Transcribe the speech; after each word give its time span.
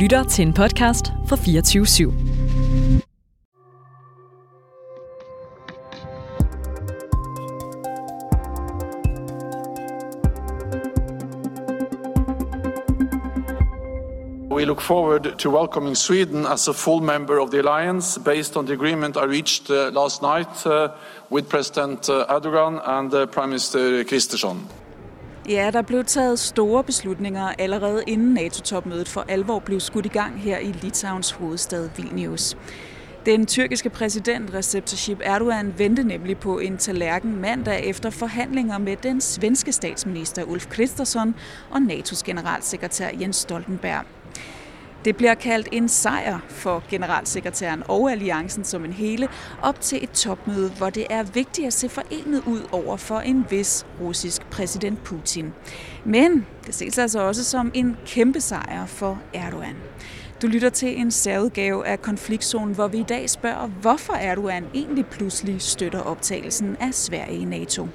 lytter 0.00 0.24
til 0.24 0.46
en 0.46 0.52
podcast 0.52 1.12
fra 1.28 1.36
24 1.36 1.84
/7. 1.84 2.12
We 14.50 14.64
look 14.64 14.80
forward 14.80 15.34
to 15.38 15.50
welcoming 15.50 15.96
Sweden 15.96 16.46
as 16.46 16.68
a 16.68 16.72
full 16.72 17.02
member 17.02 17.38
of 17.38 17.50
the 17.50 17.58
alliance 17.58 18.20
based 18.24 18.56
on 18.56 18.66
the 18.66 18.72
agreement 18.72 19.16
I 19.16 19.26
reached 19.26 19.70
uh, 19.70 19.76
last 19.92 20.22
night 20.22 20.66
uh, 20.66 20.88
with 21.30 21.48
President 21.48 22.08
uh, 22.08 22.36
Erdogan 22.36 22.80
and 22.98 23.14
uh, 23.14 23.26
Prime 23.26 23.48
Minister 23.48 24.04
Kristersson. 24.04 24.79
Ja, 25.50 25.70
der 25.72 25.82
blev 25.82 26.04
taget 26.04 26.38
store 26.38 26.84
beslutninger 26.84 27.52
allerede 27.58 28.02
inden 28.06 28.34
NATO-topmødet 28.34 29.08
for 29.08 29.24
alvor 29.28 29.58
blev 29.58 29.80
skudt 29.80 30.06
i 30.06 30.08
gang 30.08 30.40
her 30.40 30.58
i 30.58 30.72
Litauens 30.72 31.30
hovedstad 31.30 31.90
Vilnius. 31.96 32.56
Den 33.26 33.46
tyrkiske 33.46 33.90
præsident 33.90 34.54
Recep 34.54 34.86
Tayyip 34.86 35.20
Erdogan 35.24 35.74
vendte 35.78 36.02
nemlig 36.02 36.38
på 36.38 36.58
en 36.58 36.78
tallerken 36.78 37.36
mandag 37.36 37.86
efter 37.86 38.10
forhandlinger 38.10 38.78
med 38.78 38.96
den 38.96 39.20
svenske 39.20 39.72
statsminister 39.72 40.44
Ulf 40.44 40.66
Kristersson 40.66 41.34
og 41.70 41.76
NATO's 41.76 42.22
generalsekretær 42.26 43.08
Jens 43.20 43.36
Stoltenberg. 43.36 44.04
Det 45.04 45.16
bliver 45.16 45.34
kaldt 45.34 45.68
en 45.72 45.88
sejr 45.88 46.38
for 46.48 46.82
generalsekretæren 46.88 47.82
og 47.88 48.10
alliancen 48.10 48.64
som 48.64 48.84
en 48.84 48.92
hele 48.92 49.28
op 49.62 49.80
til 49.80 50.04
et 50.04 50.10
topmøde, 50.10 50.70
hvor 50.70 50.90
det 50.90 51.06
er 51.10 51.22
vigtigt 51.22 51.66
at 51.66 51.72
se 51.72 51.88
forenet 51.88 52.42
ud 52.46 52.60
over 52.72 52.96
for 52.96 53.18
en 53.18 53.46
vis 53.50 53.86
russisk 54.00 54.42
præsident 54.50 55.04
Putin. 55.04 55.52
Men 56.04 56.46
det 56.66 56.74
ses 56.74 56.98
altså 56.98 57.20
også 57.20 57.44
som 57.44 57.70
en 57.74 57.96
kæmpe 58.06 58.40
sejr 58.40 58.86
for 58.86 59.18
Erdogan. 59.34 59.76
Du 60.42 60.46
lytter 60.46 60.70
til 60.70 61.00
en 61.00 61.10
særudgave 61.10 61.86
af 61.86 62.02
Konfliktzonen, 62.02 62.74
hvor 62.74 62.88
vi 62.88 62.98
i 62.98 63.02
dag 63.08 63.30
spørger, 63.30 63.66
hvorfor 63.66 64.12
Erdogan 64.12 64.64
egentlig 64.74 65.06
pludselig 65.06 65.62
støtter 65.62 66.00
optagelsen 66.00 66.76
af 66.80 66.94
Sverige 66.94 67.38
i 67.38 67.44
NATO. 67.44 67.88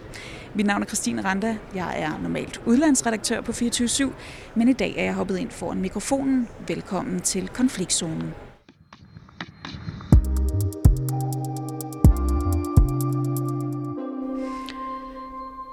Mit 0.55 0.65
navn 0.65 0.81
er 0.81 0.85
Christine 0.85 1.21
Randa. 1.21 1.57
Jeg 1.73 2.01
er 2.01 2.21
normalt 2.21 2.61
udlandsredaktør 2.65 3.41
på 3.41 3.51
24 3.51 4.13
men 4.55 4.67
i 4.67 4.73
dag 4.73 4.97
er 4.97 5.03
jeg 5.03 5.13
hoppet 5.13 5.37
ind 5.37 5.51
foran 5.51 5.81
mikrofonen. 5.81 6.47
Velkommen 6.67 7.21
til 7.21 7.47
Konfliktzonen. 7.47 8.33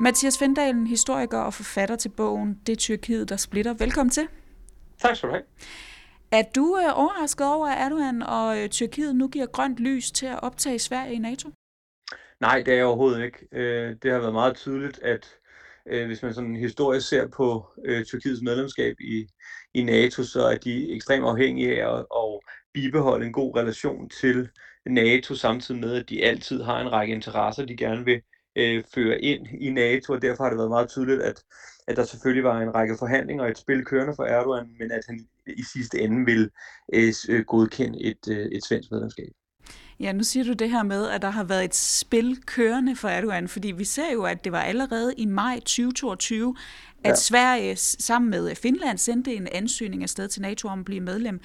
Mathias 0.00 0.38
Fendalen, 0.38 0.86
historiker 0.86 1.38
og 1.38 1.54
forfatter 1.54 1.96
til 1.96 2.08
bogen 2.08 2.58
Det 2.66 2.78
Tyrkiet, 2.78 3.28
der 3.28 3.36
splitter. 3.36 3.74
Velkommen 3.74 4.10
til. 4.10 4.28
Tak 4.98 5.16
skal 5.16 5.28
du 5.28 5.34
have. 5.34 5.44
Er 6.30 6.42
du 6.54 6.78
øh, 6.78 6.98
overrasket 6.98 7.46
over, 7.46 7.66
at 7.66 7.84
Erdogan 7.86 8.22
og 8.22 8.58
øh, 8.58 8.68
Tyrkiet 8.68 9.16
nu 9.16 9.28
giver 9.28 9.46
grønt 9.46 9.78
lys 9.78 10.12
til 10.12 10.26
at 10.26 10.42
optage 10.42 10.78
Sverige 10.78 11.14
i 11.14 11.18
NATO? 11.18 11.50
Nej, 12.42 12.62
det 12.66 12.72
er 12.72 12.76
jeg 12.76 12.86
overhovedet 12.86 13.24
ikke. 13.24 13.38
Øh, 13.52 13.96
det 14.02 14.12
har 14.12 14.18
været 14.18 14.32
meget 14.32 14.56
tydeligt, 14.56 14.98
at 15.02 15.38
øh, 15.86 16.06
hvis 16.06 16.22
man 16.22 16.34
sådan 16.34 16.56
historisk 16.56 17.08
ser 17.08 17.28
på 17.28 17.66
øh, 17.84 18.04
Tyrkiets 18.04 18.42
medlemskab 18.42 18.96
i, 19.00 19.26
i 19.74 19.82
NATO, 19.82 20.22
så 20.24 20.42
er 20.42 20.56
de 20.56 20.92
ekstremt 20.92 21.24
afhængige 21.24 21.82
af 21.82 21.98
at, 21.98 22.06
at 22.16 22.40
bibeholde 22.74 23.26
en 23.26 23.32
god 23.32 23.56
relation 23.56 24.08
til 24.08 24.48
NATO, 24.86 25.34
samtidig 25.34 25.80
med, 25.80 25.94
at 25.94 26.08
de 26.08 26.24
altid 26.24 26.62
har 26.62 26.80
en 26.80 26.92
række 26.92 27.14
interesser, 27.14 27.66
de 27.66 27.76
gerne 27.76 28.04
vil 28.04 28.22
øh, 28.56 28.84
føre 28.94 29.20
ind 29.20 29.46
i 29.60 29.70
NATO, 29.70 30.12
og 30.12 30.22
derfor 30.22 30.44
har 30.44 30.50
det 30.50 30.58
været 30.58 30.70
meget 30.70 30.88
tydeligt, 30.88 31.22
at, 31.22 31.42
at 31.88 31.96
der 31.96 32.04
selvfølgelig 32.04 32.44
var 32.44 32.60
en 32.60 32.74
række 32.74 32.96
forhandlinger 32.98 33.44
og 33.44 33.50
et 33.50 33.58
spil 33.58 33.84
kørende 33.84 34.14
for 34.16 34.24
Erdogan, 34.24 34.76
men 34.78 34.92
at 34.92 35.04
han 35.08 35.20
i 35.46 35.62
sidste 35.72 36.00
ende 36.00 36.24
vil 36.24 36.50
øh, 36.94 37.12
øh 37.28 37.44
godkende 37.44 38.02
et, 38.02 38.28
øh, 38.30 38.46
et 38.46 38.64
svensk 38.64 38.90
medlemskab. 38.90 39.32
Ja, 40.02 40.12
nu 40.12 40.22
siger 40.22 40.44
du 40.44 40.52
det 40.52 40.70
her 40.70 40.82
med, 40.82 41.08
at 41.08 41.22
der 41.22 41.30
har 41.30 41.44
været 41.44 41.64
et 41.64 41.74
spil 41.74 42.38
kørende 42.46 42.96
for 42.96 43.08
Erdogan, 43.08 43.48
fordi 43.48 43.70
vi 43.70 43.84
ser 43.84 44.12
jo, 44.12 44.24
at 44.24 44.44
det 44.44 44.52
var 44.52 44.60
allerede 44.60 45.14
i 45.16 45.26
maj 45.26 45.56
2022, 45.58 46.56
at 47.04 47.10
ja. 47.10 47.14
Sverige 47.14 47.76
sammen 47.76 48.30
med 48.30 48.54
Finland 48.54 48.98
sendte 48.98 49.34
en 49.34 49.48
ansøgning 49.52 50.02
afsted 50.02 50.28
til 50.28 50.42
NATO 50.42 50.68
om 50.68 50.78
at 50.78 50.84
blive 50.84 51.00
medlem. 51.00 51.40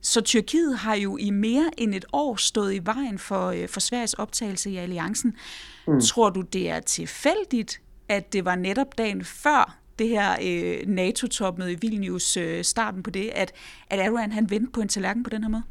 Så 0.00 0.20
Tyrkiet 0.20 0.78
har 0.78 0.94
jo 0.94 1.16
i 1.16 1.30
mere 1.30 1.70
end 1.76 1.94
et 1.94 2.04
år 2.12 2.36
stået 2.36 2.74
i 2.74 2.80
vejen 2.84 3.18
for, 3.18 3.46
øh, 3.48 3.68
for 3.68 3.80
Sveriges 3.80 4.14
optagelse 4.14 4.70
i 4.70 4.76
alliancen. 4.76 5.34
Mm. 5.86 6.00
Tror 6.00 6.30
du, 6.30 6.40
det 6.40 6.70
er 6.70 6.80
tilfældigt, 6.80 7.80
at 8.08 8.32
det 8.32 8.44
var 8.44 8.56
netop 8.56 8.98
dagen 8.98 9.24
før 9.24 9.78
det 9.98 10.08
her 10.08 10.36
øh, 10.42 10.88
NATO-topmøde 10.88 11.72
i 11.72 11.78
Vilnius, 11.80 12.36
øh, 12.36 12.64
starten 12.64 13.02
på 13.02 13.10
det, 13.10 13.30
at, 13.34 13.52
at 13.90 13.98
Erdogan 13.98 14.32
han 14.32 14.50
vendte 14.50 14.72
på 14.72 14.80
en 14.80 14.88
tallerken 14.88 15.22
på 15.22 15.30
den 15.30 15.42
her 15.42 15.50
måde? 15.50 15.62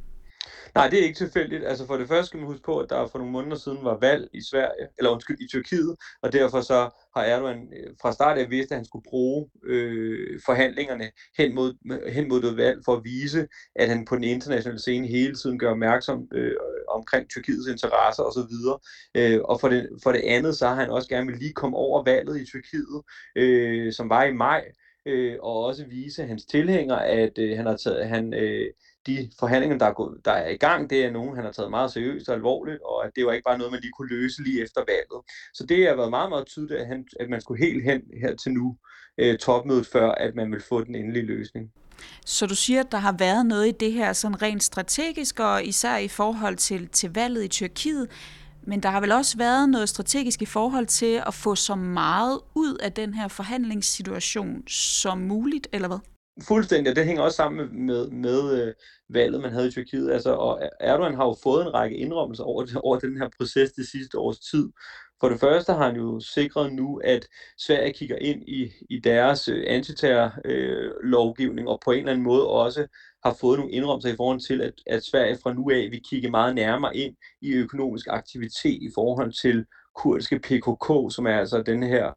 Nej, 0.76 0.90
det 0.90 1.00
er 1.00 1.04
ikke 1.04 1.18
tilfældigt. 1.18 1.66
Altså 1.66 1.88
for 1.88 1.98
det 1.98 2.08
første 2.08 2.26
skal 2.26 2.38
man 2.38 2.48
huske 2.48 2.64
på, 2.64 2.78
at 2.80 2.90
der 2.90 3.08
for 3.08 3.18
nogle 3.18 3.32
måneder 3.32 3.56
siden 3.56 3.78
var 3.82 3.98
valg 3.98 4.30
i 4.34 4.42
Sverige, 4.52 4.88
eller 4.98 5.12
undskyld, 5.12 5.40
i 5.40 5.48
Tyrkiet, 5.48 5.96
og 6.22 6.34
derfor 6.34 6.62
så 6.62 6.90
har 7.16 7.24
Erdogan 7.24 7.58
øh, 7.58 7.94
fra 8.02 8.12
start 8.12 8.38
af 8.38 8.50
vidst, 8.50 8.72
at 8.72 8.78
han 8.78 8.86
skulle 8.86 9.04
bruge 9.10 9.50
øh, 9.64 10.40
forhandlingerne 10.46 11.12
hen 11.38 11.56
mod, 11.56 11.74
hen 12.12 12.28
mod 12.28 12.42
det 12.42 12.58
valg 12.58 12.82
for 12.86 12.94
at 12.96 13.04
vise, 13.04 13.48
at 13.76 13.90
han 13.90 14.06
på 14.06 14.16
den 14.16 14.24
internationale 14.24 14.80
scene 14.80 15.08
hele 15.08 15.36
tiden 15.36 15.60
gør 15.60 15.72
opmærksom 15.72 16.28
øh, 16.34 16.56
omkring 16.90 17.30
Tyrkiets 17.30 17.68
interesser 17.68 18.24
osv. 18.24 18.54
Øh, 19.16 19.42
og 19.44 19.60
for 19.60 19.70
det, 19.70 19.90
for 20.04 20.12
det 20.12 20.22
andet, 20.22 20.58
så 20.58 20.68
har 20.68 20.76
han 20.76 20.90
også 20.90 21.10
gerne 21.10 21.28
vil 21.28 21.38
lige 21.38 21.54
komme 21.54 21.78
over 21.78 22.04
valget 22.04 22.42
i 22.42 22.46
Tyrkiet, 22.46 23.02
øh, 23.36 23.94
som 23.94 24.10
var 24.10 24.24
i 24.24 24.34
maj, 24.34 24.64
øh, 25.06 25.38
og 25.42 25.64
også 25.64 25.86
vise 25.86 26.24
hans 26.24 26.46
tilhængere, 26.46 27.08
at 27.08 27.38
øh, 27.38 27.58
han 27.58 27.66
har 27.66 27.78
taget, 27.78 28.08
han, 28.08 28.34
øh, 28.34 28.66
de 29.08 29.30
forhandlinger, 29.40 29.78
der 29.78 29.86
er, 29.86 29.94
gået, 29.94 30.26
der 30.26 30.32
er 30.32 30.50
i 30.50 30.58
gang, 30.58 30.90
det 30.90 31.06
er 31.06 31.12
nogen, 31.12 31.36
han 31.36 31.46
har 31.46 31.52
taget 31.52 31.70
meget 31.70 31.92
seriøst 31.92 32.30
og 32.30 32.36
alvorligt, 32.36 32.82
og 32.82 33.06
at 33.06 33.12
det 33.16 33.26
var 33.26 33.32
ikke 33.32 33.44
bare 33.44 33.58
noget, 33.58 33.72
man 33.72 33.82
lige 33.82 33.92
kunne 33.92 34.10
løse 34.10 34.44
lige 34.44 34.64
efter 34.64 34.82
valget. 34.88 35.22
Så 35.54 35.66
det 35.66 35.88
har 35.88 35.96
været 35.96 36.10
meget, 36.10 36.30
meget 36.30 36.48
tydeligt, 36.48 36.80
at, 36.80 36.88
han, 36.88 37.06
at 37.20 37.30
man 37.30 37.42
skulle 37.42 37.66
helt 37.66 37.84
hen 37.84 38.02
her 38.22 38.36
til 38.36 38.52
nu, 38.52 38.78
øh, 39.18 39.38
topmødet, 39.38 39.88
før 39.88 40.12
at 40.12 40.36
man 40.36 40.52
vil 40.52 40.62
få 40.62 40.84
den 40.84 40.96
endelige 40.96 41.26
løsning. 41.26 41.72
Så 42.26 42.46
du 42.46 42.56
siger, 42.56 42.80
at 42.80 42.92
der 42.92 42.98
har 42.98 43.16
været 43.20 43.46
noget 43.46 43.68
i 43.68 43.72
det 43.72 43.94
her 43.94 44.14
sådan 44.14 44.42
rent 44.42 44.64
strategisk, 44.64 45.40
og 45.40 45.66
især 45.66 45.98
i 45.98 46.08
forhold 46.08 46.56
til, 46.56 46.88
til 46.88 47.14
valget 47.14 47.44
i 47.44 47.48
Tyrkiet, 47.48 48.10
men 48.68 48.84
der 48.84 48.90
har 48.90 49.02
vel 49.02 49.12
også 49.12 49.38
været 49.38 49.70
noget 49.70 49.90
strategisk 49.90 50.42
i 50.42 50.46
forhold 50.46 50.86
til 50.86 51.24
at 51.28 51.34
få 51.34 51.56
så 51.56 51.76
meget 51.76 52.40
ud 52.56 52.78
af 52.78 52.92
den 52.92 53.14
her 53.14 53.28
forhandlingssituation 53.28 54.68
som 54.68 55.18
muligt, 55.18 55.68
eller 55.72 55.88
hvad? 55.88 56.00
Fuldstændig, 56.42 56.90
og 56.90 56.96
det 56.96 57.06
hænger 57.06 57.24
også 57.24 57.36
sammen 57.36 57.58
med, 57.58 57.68
med, 57.86 58.10
med 58.10 58.68
øh, 58.68 58.74
valget, 59.10 59.42
man 59.42 59.52
havde 59.52 59.68
i 59.68 59.72
Tyrkiet. 59.72 60.12
Altså, 60.12 60.34
og 60.34 60.70
Erdogan 60.80 61.16
har 61.16 61.26
jo 61.26 61.36
fået 61.44 61.62
en 61.62 61.74
række 61.74 61.98
indrømmelser 61.98 62.44
over, 62.44 62.66
over 62.84 63.00
den 63.00 63.18
her 63.18 63.30
proces 63.38 63.72
det 63.72 63.88
sidste 63.88 64.18
års 64.18 64.40
tid. 64.40 64.70
For 65.24 65.30
det 65.30 65.40
første 65.40 65.74
har 65.74 65.86
han 65.86 65.96
jo 65.96 66.20
sikret 66.20 66.74
nu, 66.74 67.02
at 67.04 67.28
Sverige 67.58 67.94
kigger 67.94 68.16
ind 68.16 68.44
i, 68.48 68.72
i 68.90 69.00
deres 69.00 69.48
øh, 69.48 69.64
antiterror-lovgivning, 69.68 71.68
øh, 71.68 71.72
og 71.72 71.82
på 71.86 71.92
en 71.92 72.00
eller 72.00 72.12
anden 72.12 72.24
måde 72.24 72.50
også 72.50 72.88
har 73.26 73.38
fået 73.42 73.60
nogle 73.60 73.72
indrømmelser 73.72 74.14
i 74.14 74.16
forhold 74.16 74.40
til, 74.40 74.62
at, 74.62 74.74
at 74.88 75.04
Sverige 75.04 75.38
fra 75.44 75.54
nu 75.54 75.70
af 75.70 75.88
vil 75.92 76.02
kigge 76.10 76.30
meget 76.30 76.56
nærmere 76.56 76.98
ind 76.98 77.16
i 77.42 77.54
økonomisk 77.54 78.08
aktivitet 78.10 78.82
i 78.82 78.90
forhold 78.96 79.34
til 79.42 79.66
kurdiske 79.96 80.40
PKK, 80.40 81.14
som 81.16 81.26
er 81.26 81.40
altså 81.40 81.62
den 81.62 81.84
her 81.84 82.14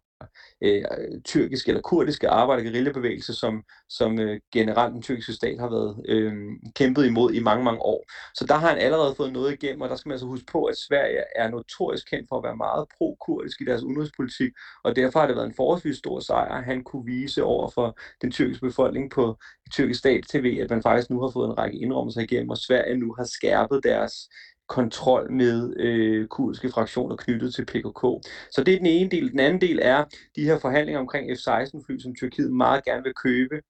øh, 0.61 0.83
tyrkiske 1.25 1.69
eller 1.69 1.83
kurdiske 1.83 2.29
arbejderguerillabevægelse, 2.29 3.35
som, 3.35 3.63
som 3.89 4.19
øh, 4.19 4.41
generelt 4.53 4.95
den 4.95 5.03
tyrkiske 5.03 5.33
stat 5.33 5.61
har 5.61 5.71
været 5.71 6.03
øh, 6.09 6.35
kæmpet 6.75 7.07
imod 7.07 7.33
i 7.33 7.41
mange, 7.41 7.65
mange 7.65 7.81
år. 7.81 8.05
Så 8.35 8.47
der 8.47 8.55
har 8.55 8.69
han 8.69 8.79
allerede 8.79 9.15
fået 9.15 9.33
noget 9.33 9.53
igennem, 9.53 9.81
og 9.81 9.89
der 9.89 9.97
skal 9.97 10.09
man 10.09 10.15
altså 10.15 10.27
huske 10.27 10.47
på, 10.53 10.65
at 10.65 10.77
Sverige 10.77 11.23
er 11.37 11.51
notorisk 11.51 12.11
kendt 12.11 12.29
for 12.29 12.37
at 12.39 12.45
være 12.45 12.57
meget 12.57 12.87
pro-kurdisk 12.99 13.61
i 13.61 13.65
deres 13.65 13.83
udenrigspolitik, 13.83 14.53
og 14.85 14.97
derfor 14.97 15.21
har 15.21 15.27
det 15.27 15.37
været 15.37 15.47
en 15.47 15.55
forholdsvis 15.57 15.97
stor 15.97 16.21
sejr, 16.21 16.63
han 16.63 16.85
kunne 16.85 17.05
vise 17.05 17.45
over 17.45 17.71
for 17.71 17.99
den 18.23 18.31
tyrkiske 18.31 18.67
befolkning 18.67 19.11
på 19.11 19.37
tyrkisk 19.73 19.99
stat-tv, 19.99 20.59
at 20.63 20.71
man 20.71 20.83
faktisk 20.83 21.11
nu 21.11 21.21
har 21.21 21.31
fået 21.31 21.49
en 21.49 21.59
række 21.59 21.79
indrømmelser 21.79 22.21
igennem, 22.21 22.51
og 22.51 22.59
Sverige 22.59 22.97
nu 22.97 23.15
har 23.19 23.25
skærpet 23.25 23.81
deres 23.85 24.29
kontrol 24.69 25.33
med 25.33 25.77
øh, 25.77 26.29
kurdiske 26.29 26.71
fraktioner 26.71 27.17
knyttet 27.17 27.55
til 27.55 27.65
PKK. 27.65 28.29
Så 28.51 28.63
det 28.67 28.75
er 28.75 28.79
den 28.79 28.87
ene 28.87 29.11
del. 29.11 29.31
Den 29.31 29.41
anden 29.41 29.61
del 29.61 29.79
er 29.83 30.05
de 30.37 30.45
her 30.45 30.59
forhandlinger 30.59 31.01
omkring 31.01 31.31
F-16-fly, 31.39 31.99
som 31.99 32.15
Tyrkiet 32.15 32.53
meget 32.53 32.85
gerne 32.85 33.03
vil 33.03 33.15
købe. 33.15 33.61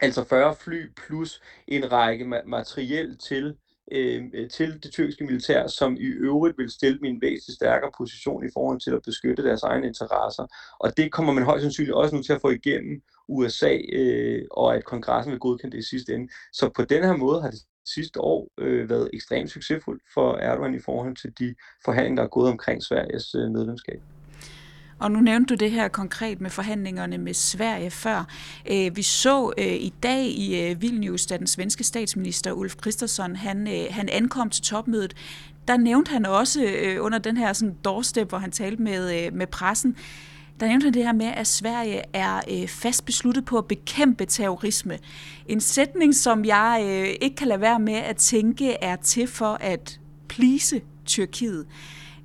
Altså 0.00 0.24
40 0.24 0.54
fly 0.54 0.92
plus 1.06 1.42
en 1.68 1.92
række 1.92 2.24
materiel 2.46 3.18
til 3.18 3.56
øh, 3.92 4.50
til 4.50 4.82
det 4.82 4.92
tyrkiske 4.92 5.24
militær, 5.24 5.66
som 5.66 5.96
i 5.96 6.06
øvrigt 6.06 6.58
vil 6.58 6.70
stille 6.70 6.98
min 7.02 7.14
en 7.14 7.22
væsentligt 7.22 7.56
stærkere 7.56 7.90
position 7.98 8.46
i 8.46 8.50
forhold 8.52 8.80
til 8.80 8.90
at 8.90 9.02
beskytte 9.04 9.44
deres 9.44 9.62
egne 9.62 9.86
interesser. 9.86 10.46
Og 10.80 10.96
det 10.96 11.12
kommer 11.12 11.32
man 11.32 11.44
højst 11.44 11.62
sandsynligt 11.62 11.94
også 11.94 12.16
nu 12.16 12.22
til 12.22 12.32
at 12.32 12.40
få 12.40 12.50
igennem 12.50 13.02
USA, 13.28 13.78
øh, 13.92 14.44
og 14.50 14.76
at 14.76 14.84
kongressen 14.84 15.32
vil 15.32 15.40
godkende 15.40 15.76
det 15.76 15.82
i 15.84 15.88
sidste 15.88 16.14
ende. 16.14 16.32
Så 16.52 16.70
på 16.76 16.84
den 16.84 17.04
her 17.04 17.16
måde 17.16 17.42
har 17.42 17.50
det 17.50 17.60
sidste 17.86 18.20
år 18.20 18.48
øh, 18.58 18.90
været 18.90 19.10
ekstremt 19.12 19.50
succesfuldt 19.50 20.02
for 20.14 20.36
Erdogan 20.36 20.74
i 20.74 20.80
forhold 20.80 21.16
til 21.16 21.32
de 21.38 21.54
forhandlinger, 21.84 22.16
der 22.16 22.26
er 22.26 22.28
gået 22.28 22.50
omkring 22.50 22.82
Sveriges 22.82 23.34
øh, 23.34 23.50
medlemskab. 23.50 24.02
Og 24.98 25.10
nu 25.10 25.20
nævnte 25.20 25.54
du 25.54 25.64
det 25.64 25.70
her 25.70 25.88
konkret 25.88 26.40
med 26.40 26.50
forhandlingerne 26.50 27.18
med 27.18 27.34
Sverige 27.34 27.90
før. 27.90 28.24
Øh, 28.70 28.96
vi 28.96 29.02
så 29.02 29.52
øh, 29.58 29.66
i 29.66 29.92
dag 30.02 30.24
i 30.24 30.70
øh, 30.70 30.82
Vilnius, 30.82 31.26
da 31.26 31.36
den 31.36 31.46
svenske 31.46 31.84
statsminister 31.84 32.52
Ulf 32.52 32.76
Kristersson, 32.76 33.36
han, 33.36 33.66
han 33.90 34.08
ankom 34.08 34.50
til 34.50 34.62
topmødet, 34.62 35.14
der 35.68 35.76
nævnte 35.76 36.10
han 36.10 36.26
også 36.26 36.60
under 37.00 37.18
den 37.18 37.36
her 37.36 37.52
sådan, 37.52 37.76
doorstep, 37.84 38.28
hvor 38.28 38.38
han 38.38 38.50
talte 38.50 38.82
med, 38.82 39.30
med 39.30 39.46
pressen, 39.46 39.96
der 40.60 40.66
nævnte 40.68 40.84
han 40.84 40.94
det 40.94 41.04
her 41.04 41.12
med, 41.12 41.26
at 41.26 41.46
Sverige 41.46 42.02
er 42.12 42.40
øh, 42.50 42.68
fast 42.68 43.06
besluttet 43.06 43.44
på 43.44 43.58
at 43.58 43.68
bekæmpe 43.68 44.24
terrorisme. 44.24 44.98
En 45.46 45.60
sætning, 45.60 46.14
som 46.14 46.44
jeg 46.44 46.80
øh, 46.84 47.14
ikke 47.20 47.36
kan 47.36 47.48
lade 47.48 47.60
være 47.60 47.80
med 47.80 47.94
at 47.94 48.16
tænke 48.16 48.72
er 48.72 48.96
til 48.96 49.26
for 49.26 49.58
at 49.60 50.00
plise 50.28 50.80
Tyrkiet. 51.06 51.66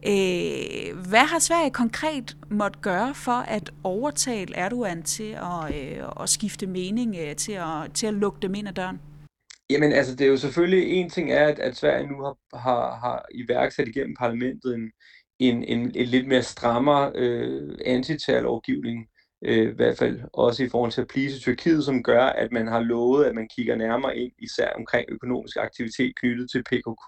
Øh, 0.08 0.98
hvad 1.10 1.26
har 1.26 1.40
Sverige 1.40 1.72
konkret 1.72 2.38
måtte 2.50 2.80
gøre 2.80 3.16
for 3.16 3.32
at 3.32 3.72
overtale 3.84 4.56
Erdogan 4.56 5.04
til 5.04 5.32
at, 5.32 5.76
øh, 5.76 6.04
at 6.22 6.30
skifte 6.30 6.68
mening, 6.68 7.16
øh, 7.20 7.36
til, 7.36 7.52
at, 7.52 7.94
til 7.94 8.08
at 8.08 8.14
lukke 8.14 8.40
dem 8.42 8.56
ind 8.56 8.68
ad 8.68 8.74
døren? 8.74 9.00
Jamen 9.70 9.92
altså, 9.92 10.16
det 10.16 10.26
er 10.26 10.30
jo 10.30 10.38
selvfølgelig 10.38 10.92
en 10.92 11.10
ting 11.10 11.32
er, 11.32 11.48
at, 11.48 11.60
at 11.60 11.76
Sverige 11.76 12.08
nu 12.08 12.24
har, 12.24 12.58
har, 12.58 12.96
har 13.00 13.26
iværksat 13.32 13.88
igennem 13.88 14.16
parlamentet 14.20 14.76
en, 14.76 14.92
en, 15.40 15.64
en, 15.64 15.80
en 15.96 16.08
lidt 16.08 16.28
mere 16.28 16.42
strammere 16.42 17.12
øh, 17.16 17.78
antiterrorlovgivning, 17.86 19.08
øh, 19.46 19.72
i 19.72 19.76
hvert 19.76 19.98
fald 19.98 20.20
også 20.34 20.64
i 20.64 20.70
forhold 20.70 20.92
til 20.92 21.02
at 21.02 21.08
plise 21.08 21.40
Tyrkiet, 21.40 21.84
som 21.84 22.04
gør, 22.04 22.24
at 22.24 22.52
man 22.52 22.68
har 22.68 22.80
lovet, 22.80 23.26
at 23.26 23.36
man 23.36 23.48
kigger 23.56 23.76
nærmere 23.76 24.18
ind, 24.18 24.32
især 24.40 24.70
omkring 24.78 25.06
økonomisk 25.10 25.58
aktivitet 25.58 26.16
knyttet 26.16 26.52
til 26.52 26.64
PKK 26.64 27.08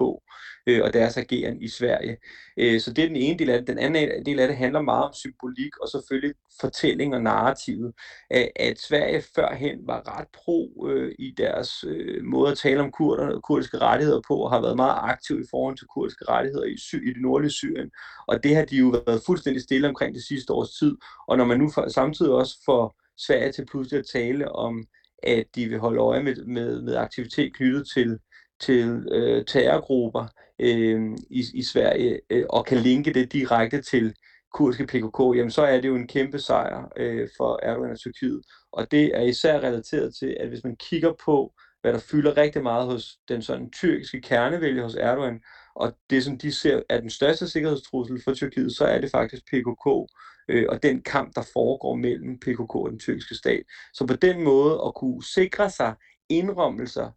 øh, 0.68 0.84
og 0.84 0.94
deres 0.94 1.18
ageren 1.18 1.62
i 1.62 1.68
Sverige. 1.68 2.18
Øh, 2.58 2.80
så 2.82 2.94
det 2.94 3.04
er 3.04 3.08
den 3.08 3.16
ene 3.16 3.40
del 3.40 3.50
af 3.50 3.60
det. 3.60 3.68
Den 3.68 3.78
anden 3.78 4.26
del 4.26 4.40
af 4.40 4.48
det 4.48 4.58
handler 4.58 4.82
meget 4.82 5.04
om 5.06 5.14
symbolik 5.14 5.78
og 5.78 5.90
selvfølgelig 5.90 6.36
fortælling 6.62 7.16
og 7.16 7.22
narrativet. 7.22 7.94
At, 8.30 8.50
at 8.56 8.80
Sverige 8.80 9.24
førhen 9.36 9.88
var 9.88 10.20
ret 10.20 10.28
pro 10.34 10.88
øh, 10.90 11.16
i 11.20 11.34
deres 11.38 11.84
øh, 11.88 12.24
måde 12.24 12.52
at 12.52 12.58
tale 12.58 12.82
om 12.82 12.92
kurderne 12.92 13.36
og 13.36 13.44
kurdiske 13.44 13.78
rettigheder 13.78 14.22
på, 14.28 14.34
og 14.34 14.52
har 14.52 14.62
været 14.62 14.76
meget 14.76 14.98
aktiv 14.98 15.40
i 15.40 15.48
forhold 15.52 15.78
til 15.78 15.88
kurdiske 15.88 16.26
rettigheder 16.30 16.66
i, 16.66 16.78
sy- 16.78 17.06
i 17.10 17.14
det 17.14 17.22
nordlige 17.22 17.52
Syrien. 17.52 17.92
Og 18.28 18.44
det 18.44 18.56
har 18.56 18.66
de 18.66 18.78
jo 18.78 18.88
været 19.06 19.22
fuldstændig 19.26 19.64
stille 19.64 19.88
omkring 19.88 20.16
det 20.16 20.24
sidste 20.24 20.54
års 20.54 20.70
tid. 20.70 20.96
Og 21.28 21.38
når 21.38 21.46
man 21.46 21.60
nu 21.60 21.70
for, 21.72 21.90
samtidig 21.90 22.27
også 22.34 22.58
for 22.66 22.96
Sverige 23.18 23.52
til 23.52 23.66
pludselig 23.66 24.00
at 24.00 24.06
tale 24.14 24.52
om, 24.52 24.88
at 25.24 25.46
de 25.56 25.66
vil 25.66 25.80
holde 25.80 26.00
øje 26.00 26.24
med, 26.24 26.36
med, 26.46 26.82
med 26.82 26.96
aktivitet 26.96 27.56
knyttet 27.56 27.88
til, 27.94 28.20
til 28.60 29.08
øh, 29.12 29.46
terrorgrupper 29.46 30.26
øh, 30.60 31.18
i, 31.30 31.44
i 31.54 31.64
Sverige, 31.64 32.20
øh, 32.30 32.46
og 32.50 32.66
kan 32.66 32.78
linke 32.78 33.14
det 33.14 33.34
direkte 33.34 33.82
til 33.82 34.14
kurdiske 34.54 34.86
PKK, 34.86 35.20
jamen 35.38 35.52
så 35.52 35.62
er 35.62 35.82
det 35.82 35.88
jo 35.88 35.96
en 35.96 36.08
kæmpe 36.08 36.40
sejr 36.40 36.92
øh, 36.98 37.28
for 37.38 37.60
Erdogan 37.64 37.92
og 37.92 38.00
Tyrkiet. 38.00 38.42
Og 38.72 38.92
det 38.92 39.18
er 39.18 39.22
især 39.22 39.60
relateret 39.60 40.16
til, 40.16 40.38
at 40.40 40.48
hvis 40.48 40.64
man 40.64 40.76
kigger 40.76 41.14
på, 41.26 41.54
hvad 41.82 41.94
der 41.94 42.00
fylder 42.00 42.38
rigtig 42.38 42.64
meget 42.64 42.86
hos 42.86 43.18
den 43.30 43.42
sådan 43.42 43.72
tyrkiske 43.72 44.22
kernevælge 44.22 44.84
hos 44.84 44.96
Erdogan, 44.96 45.42
og 45.76 45.98
det 46.10 46.24
som 46.24 46.38
de 46.38 46.52
ser 46.52 46.82
er 46.90 47.00
den 47.00 47.10
største 47.10 47.50
sikkerhedstrussel 47.50 48.22
for 48.24 48.34
Tyrkiet, 48.34 48.76
så 48.76 48.86
er 48.86 49.02
det 49.02 49.12
faktisk 49.12 49.44
PKK, 49.46 49.86
øh, 50.48 50.66
og 50.70 50.84
den 50.84 51.02
kamp, 51.02 51.36
der 51.36 51.42
foregår 51.54 51.96
mellem 51.96 52.40
PKK 52.40 52.76
og 52.76 52.90
den 52.92 53.00
tyrkiske 53.00 53.36
stat. 53.36 53.64
Så 53.94 54.06
på 54.08 54.16
den 54.16 54.44
måde 54.44 54.82
at 54.86 54.94
kunne 54.96 55.24
sikre 55.24 55.70
sig 55.70 55.96
indrømmelser 56.30 57.12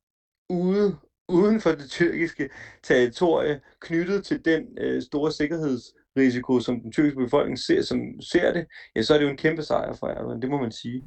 ude, 0.49 0.97
uden 1.29 1.61
for 1.61 1.71
det 1.71 1.91
tyrkiske 1.91 2.51
territorie, 2.83 3.61
knyttet 3.81 4.25
til 4.25 4.45
den 4.45 4.63
øh, 4.79 5.03
store 5.03 5.33
sikkerhedsrisiko, 5.33 6.61
som 6.61 6.81
den 6.81 6.93
tyrkiske 6.93 7.21
befolkning 7.21 7.59
ser, 7.59 7.83
som 7.83 7.99
ser 8.21 8.53
det, 8.53 8.67
ja, 8.97 9.03
så 9.03 9.15
er 9.15 9.19
det 9.19 9.25
jo 9.25 9.31
en 9.31 9.37
kæmpe 9.37 9.63
sejr 9.63 9.93
for 9.93 10.07
Erdogan, 10.07 10.43
det 10.43 10.51
må 10.51 10.61
man 10.61 10.73
sige. 10.73 11.05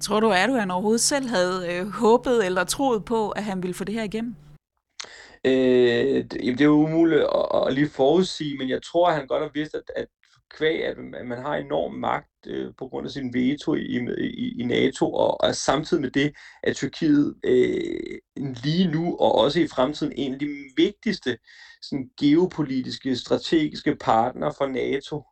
Tror 0.00 0.20
du, 0.20 0.30
at 0.30 0.38
Erdogan 0.38 0.70
overhovedet 0.70 1.00
selv 1.00 1.28
havde 1.28 1.72
øh, 1.72 1.86
håbet 1.86 2.46
eller 2.46 2.64
troet 2.64 3.04
på, 3.04 3.30
at 3.30 3.44
han 3.44 3.62
ville 3.62 3.74
få 3.74 3.84
det 3.84 3.94
her 3.94 4.02
igennem? 4.02 4.34
Øh, 5.46 6.24
det, 6.24 6.30
det 6.32 6.60
er 6.60 6.64
jo 6.64 6.84
umuligt 6.84 7.20
at, 7.20 7.66
at 7.66 7.74
lige 7.74 7.88
forudsige, 7.88 8.58
men 8.58 8.68
jeg 8.68 8.82
tror, 8.82 9.08
at 9.08 9.14
han 9.14 9.26
godt 9.26 9.42
har 9.42 9.50
vidst, 9.54 9.74
at, 9.74 9.90
at 9.96 10.06
kvæg, 10.56 10.84
at 10.84 10.96
man 11.26 11.38
har 11.38 11.54
enorm 11.56 11.94
magt 11.94 12.46
øh, 12.46 12.72
på 12.78 12.88
grund 12.88 13.06
af 13.06 13.10
sin 13.10 13.34
veto 13.34 13.74
i, 13.74 13.98
i, 14.18 14.60
i 14.60 14.64
NATO, 14.64 15.12
og, 15.12 15.40
og 15.40 15.54
samtidig 15.54 16.00
med 16.00 16.10
det, 16.10 16.32
at 16.62 16.76
Tyrkiet 16.76 17.34
øh, 17.44 18.18
lige 18.36 18.90
nu 18.90 19.16
og 19.16 19.34
også 19.34 19.60
i 19.60 19.68
fremtiden 19.68 20.12
en 20.16 20.32
af 20.32 20.38
de 20.38 20.48
vigtigste 20.76 21.38
sådan, 21.82 22.10
geopolitiske, 22.20 23.16
strategiske 23.16 23.96
partner 23.96 24.52
for 24.58 24.66
NATO 24.66 25.22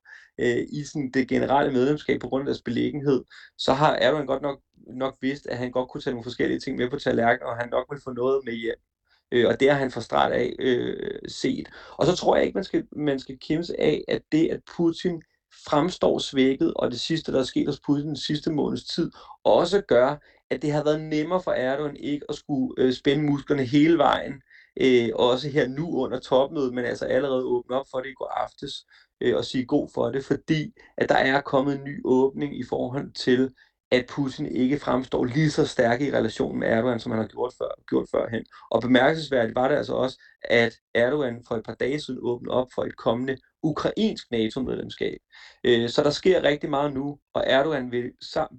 øh, 0.41 0.67
i 0.73 0.85
sådan, 0.85 1.11
det 1.15 1.29
generelle 1.29 1.73
medlemskab 1.73 2.21
på 2.21 2.29
grund 2.29 2.43
af 2.43 2.47
deres 2.47 2.63
beliggenhed, 2.63 3.25
så 3.59 3.73
har 3.73 3.95
Erdogan 3.95 4.27
godt 4.27 4.43
nok, 4.43 4.61
nok 4.97 5.17
vidst, 5.21 5.47
at 5.47 5.59
han 5.59 5.71
godt 5.71 5.91
kunne 5.91 6.01
tage 6.01 6.15
nogle 6.15 6.25
forskellige 6.25 6.61
ting 6.61 6.77
med 6.77 6.91
på 6.91 6.99
tallerkenen, 6.99 7.49
og 7.49 7.57
han 7.57 7.69
nok 7.69 7.87
vil 7.91 8.01
få 8.05 8.13
noget 8.13 8.41
med 8.45 8.53
hjem. 8.53 8.92
Øh, 9.33 9.49
og 9.49 9.61
det 9.61 9.71
har 9.71 9.79
han 9.79 9.91
fra 9.91 10.01
start 10.01 10.33
af 10.33 10.57
øh, 10.59 11.19
set. 11.29 11.69
Og 11.97 12.07
så 12.07 12.17
tror 12.17 12.37
jeg 12.37 12.45
ikke, 12.45 12.57
man 12.57 12.65
skal, 12.65 12.85
man 12.97 13.19
skal 13.19 13.39
kæmpe 13.39 13.67
af, 13.79 14.05
at 14.09 14.23
det, 14.33 14.49
at 14.49 14.61
Putin 14.77 15.23
fremstår 15.67 16.19
svækket, 16.19 16.75
og 16.75 16.91
det 16.91 17.01
sidste, 17.01 17.33
der 17.33 17.41
er 17.41 17.45
sket 17.45 17.67
hos 17.67 17.81
Putin 17.87 18.07
den 18.07 18.17
sidste 18.17 18.53
måneds 18.53 18.85
tid, 18.85 19.11
også 19.45 19.81
gør, 19.81 20.17
at 20.51 20.63
det 20.63 20.73
har 20.73 20.85
været 20.85 21.01
nemmere 21.01 21.43
for 21.43 21.51
Erdogan 21.51 21.97
ikke 21.97 22.27
at 22.29 22.35
skulle 22.35 22.75
øh, 22.79 22.93
spænde 22.93 23.25
musklerne 23.25 23.65
hele 23.65 23.99
vejen, 23.99 24.33
øh, 24.81 25.09
også 25.15 25.49
her 25.49 25.69
nu 25.69 25.97
under 25.97 26.19
topmødet, 26.19 26.75
men 26.75 26.85
altså 26.85 27.05
allerede 27.05 27.45
åbne 27.45 27.77
op 27.77 27.87
for 27.91 27.99
det 27.99 28.11
i 28.11 28.15
går 28.15 28.33
aftes, 28.37 28.87
øh, 29.21 29.37
og 29.37 29.45
sige 29.45 29.67
god 29.67 29.89
for 29.95 30.11
det, 30.11 30.25
fordi 30.25 30.73
at 30.97 31.09
der 31.09 31.15
er 31.15 31.41
kommet 31.41 31.75
en 31.75 31.85
ny 31.85 32.01
åbning 32.05 32.59
i 32.59 32.65
forhold 32.69 33.13
til 33.13 33.51
at 33.93 34.07
Putin 34.07 34.47
ikke 34.47 34.79
fremstår 34.79 35.25
lige 35.25 35.51
så 35.51 35.67
stærk 35.67 36.01
i 36.01 36.13
relationen 36.13 36.61
med 36.61 36.69
Erdogan, 36.69 37.01
som 37.01 37.13
han 37.13 37.21
har 37.21 37.29
gjort, 37.29 37.55
før, 37.59 37.69
gjort 37.89 38.09
førhen. 38.11 38.45
Og 38.71 38.83
bemærkelsesværdigt 38.83 39.55
var 39.55 39.69
det 39.69 39.77
altså 39.77 39.93
også, 39.93 40.19
at 40.45 40.75
Erdogan 40.95 41.45
for 41.49 41.55
et 41.55 41.65
par 41.65 41.75
dage 41.75 42.01
siden 42.01 42.21
åbnede 42.23 42.55
op 42.55 42.67
for 42.75 42.85
et 42.85 42.97
kommende 42.97 43.37
ukrainsk 43.63 44.31
NATO-medlemskab. 44.31 45.19
Øh, 45.65 45.89
så 45.89 46.03
der 46.03 46.11
sker 46.11 46.43
rigtig 46.43 46.71
meget 46.71 46.95
nu, 46.95 47.19
og 47.35 47.45
Erdogan 47.47 47.91
vil 47.91 48.11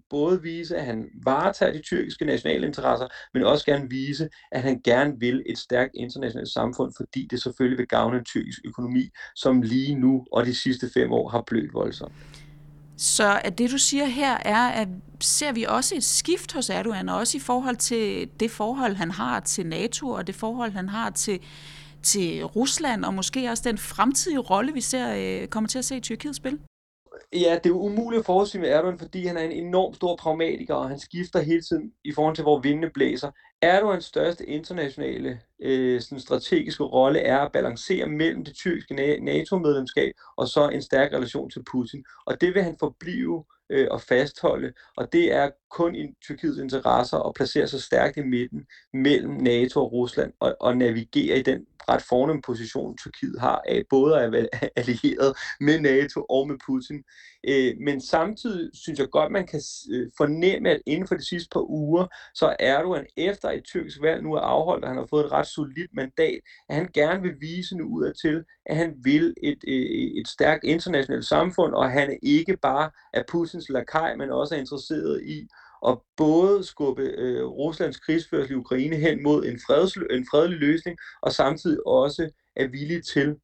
både 0.10 0.42
vise, 0.42 0.78
at 0.78 0.86
han 0.86 1.10
varetager 1.26 1.74
de 1.74 1.82
tyrkiske 1.82 2.26
nationale 2.26 2.68
interesser, 2.68 3.08
men 3.34 3.44
også 3.44 3.66
gerne 3.66 3.90
vise, 3.90 4.30
at 4.52 4.62
han 4.62 4.82
gerne 4.84 5.14
vil 5.20 5.44
et 5.46 5.58
stærkt 5.58 5.92
internationalt 5.96 6.54
samfund, 6.54 6.94
fordi 6.98 7.28
det 7.32 7.44
selvfølgelig 7.44 7.78
vil 7.78 7.88
gavne 7.88 8.18
en 8.18 8.26
tyrkisk 8.26 8.60
økonomi, 8.66 9.10
som 9.36 9.62
lige 9.62 9.96
nu 9.96 10.26
og 10.32 10.46
de 10.46 10.56
sidste 10.56 10.90
fem 10.94 11.12
år 11.12 11.30
har 11.30 11.44
blødt 11.48 11.74
voldsomt. 11.74 12.43
Så 12.98 13.42
at 13.44 13.58
det, 13.58 13.72
du 13.72 13.78
siger 13.78 14.06
her, 14.06 14.38
er, 14.46 14.68
at 14.68 14.88
ser 15.20 15.52
vi 15.52 15.64
også 15.64 15.96
et 15.96 16.04
skift 16.04 16.54
hos 16.54 16.70
Erdogan, 16.70 17.10
også 17.10 17.38
i 17.38 17.42
forhold 17.42 17.76
til 17.76 18.30
det 18.40 18.52
forhold, 18.52 18.96
han 18.96 19.12
har 19.12 19.40
til 19.40 19.66
NATO, 19.66 20.10
og 20.10 20.28
det 20.28 20.36
forhold, 20.36 20.72
han 20.72 20.90
har 20.90 21.10
til, 21.10 21.40
til 22.04 22.46
Rusland, 22.46 23.06
og 23.06 23.14
måske 23.14 23.50
også 23.50 23.64
den 23.66 23.78
fremtidige 23.78 24.40
rolle, 24.40 24.74
vi 24.74 24.82
ser, 24.82 25.42
øh, 25.42 25.48
kommer 25.48 25.68
til 25.68 25.80
at 25.80 25.86
se 25.86 25.98
i 25.98 26.00
Tyrkiet 26.00 26.36
spil? 26.36 26.60
Ja, 27.34 27.56
det 27.64 27.66
er 27.66 27.70
jo 27.70 27.80
umuligt 27.80 28.20
at 28.20 28.26
forudsige 28.26 28.62
med 28.62 28.70
Erdogan, 28.70 29.00
fordi 29.00 29.26
han 29.26 29.38
er 29.38 29.42
en 29.42 29.52
enorm 29.52 29.94
stor 29.94 30.16
pragmatiker, 30.16 30.76
og 30.76 30.90
han 30.90 31.00
skifter 31.00 31.42
hele 31.42 31.62
tiden 31.62 31.92
i 32.04 32.12
forhold 32.14 32.36
til, 32.36 32.44
hvor 32.44 32.60
vindene 32.60 32.90
blæser. 32.90 33.32
Erdogans 33.64 34.06
største 34.06 34.46
internationale 34.46 35.40
øh, 35.60 36.02
sådan 36.02 36.20
strategiske 36.20 36.84
rolle 36.84 37.20
er 37.20 37.40
at 37.40 37.52
balancere 37.52 38.08
mellem 38.08 38.46
det 38.46 38.56
tyrkiske 38.56 38.94
NATO-medlemskab 39.22 40.14
og 40.38 40.48
så 40.48 40.70
en 40.70 40.82
stærk 40.82 41.14
relation 41.14 41.50
til 41.50 41.64
Putin. 41.72 42.06
Og 42.26 42.42
det 42.42 42.54
vil 42.54 42.64
han 42.64 42.76
forblive 42.80 43.46
øh, 43.70 43.88
og 43.92 44.02
fastholde, 44.02 44.74
og 44.98 45.14
det 45.14 45.34
er 45.34 45.50
kun 45.74 45.96
i 45.96 46.14
Tyrkiets 46.22 46.60
interesser 46.60 47.18
at 47.18 47.34
placere 47.34 47.68
sig 47.68 47.82
stærkt 47.82 48.18
i 48.18 48.22
midten 48.22 48.66
mellem 48.94 49.32
NATO 49.32 49.80
og 49.80 49.92
Rusland 49.92 50.34
og, 50.40 50.56
og 50.60 50.78
navigere 50.78 51.40
i 51.40 51.42
den 51.42 51.66
ret 51.90 52.02
fornem 52.02 52.42
position, 52.42 52.98
Tyrkiet 52.98 53.40
har 53.40 53.62
af 53.68 53.84
både 53.90 54.20
at 54.20 54.32
være 54.32 54.48
allieret 54.80 55.38
med 55.60 55.80
NATO 55.80 56.26
og 56.30 56.48
med 56.48 56.58
Putin. 56.66 57.04
Øh, 57.48 57.74
men 57.80 58.02
samtidig 58.02 58.70
synes 58.74 59.00
jeg 59.00 59.10
godt, 59.10 59.32
man 59.32 59.48
kan 59.48 59.62
øh, 59.92 60.12
fornemme, 60.18 60.70
at 60.70 60.82
inden 60.86 61.08
for 61.08 61.16
de 61.16 61.28
sidste 61.28 61.50
par 61.54 61.70
uger, 61.70 62.06
så 62.34 62.46
er 62.48 62.56
Erdogan 62.60 63.06
efter 63.18 63.50
et 63.50 63.64
tyrkisk 63.64 64.02
valg 64.02 64.24
nu 64.24 64.34
er 64.34 64.40
afholdt, 64.40 64.84
og 64.84 64.90
han 64.90 64.98
har 64.98 65.08
fået 65.10 65.26
et 65.26 65.32
ret 65.32 65.48
solidt 65.48 65.92
mandat, 65.94 66.40
at 66.70 66.76
han 66.76 66.90
gerne 66.94 67.22
vil 67.22 67.36
vise 67.40 67.78
nu 67.78 67.86
ud 67.86 68.14
til, 68.22 68.44
at 68.66 68.76
han 68.76 68.94
vil 69.04 69.34
et, 69.44 69.64
et, 69.68 70.20
et 70.20 70.28
stærkt 70.28 70.64
internationalt 70.64 71.26
samfund, 71.26 71.74
og 71.74 71.92
han 71.92 72.12
er 72.12 72.18
ikke 72.24 72.58
bare 72.58 72.90
af 73.14 73.24
Putins 73.32 73.70
lakaj, 73.70 74.16
men 74.16 74.30
også 74.30 74.56
er 74.56 74.60
interesseret 74.60 75.24
i 75.26 75.48
og 75.84 76.06
både 76.18 76.64
skubbe 76.64 77.02
øh, 77.02 77.46
Ruslands 77.46 78.00
krigsførsel 78.00 78.52
i 78.52 78.56
Ukraine 78.56 78.96
hen 78.96 79.24
mod 79.24 79.46
en, 79.46 79.60
freds, 79.68 79.96
en 79.96 80.28
fredelig 80.32 80.60
løsning, 80.60 80.98
og 81.22 81.32
samtidig 81.32 81.88
også 81.88 82.30
er 82.56 82.68
villig 82.68 83.06
til 83.06 83.36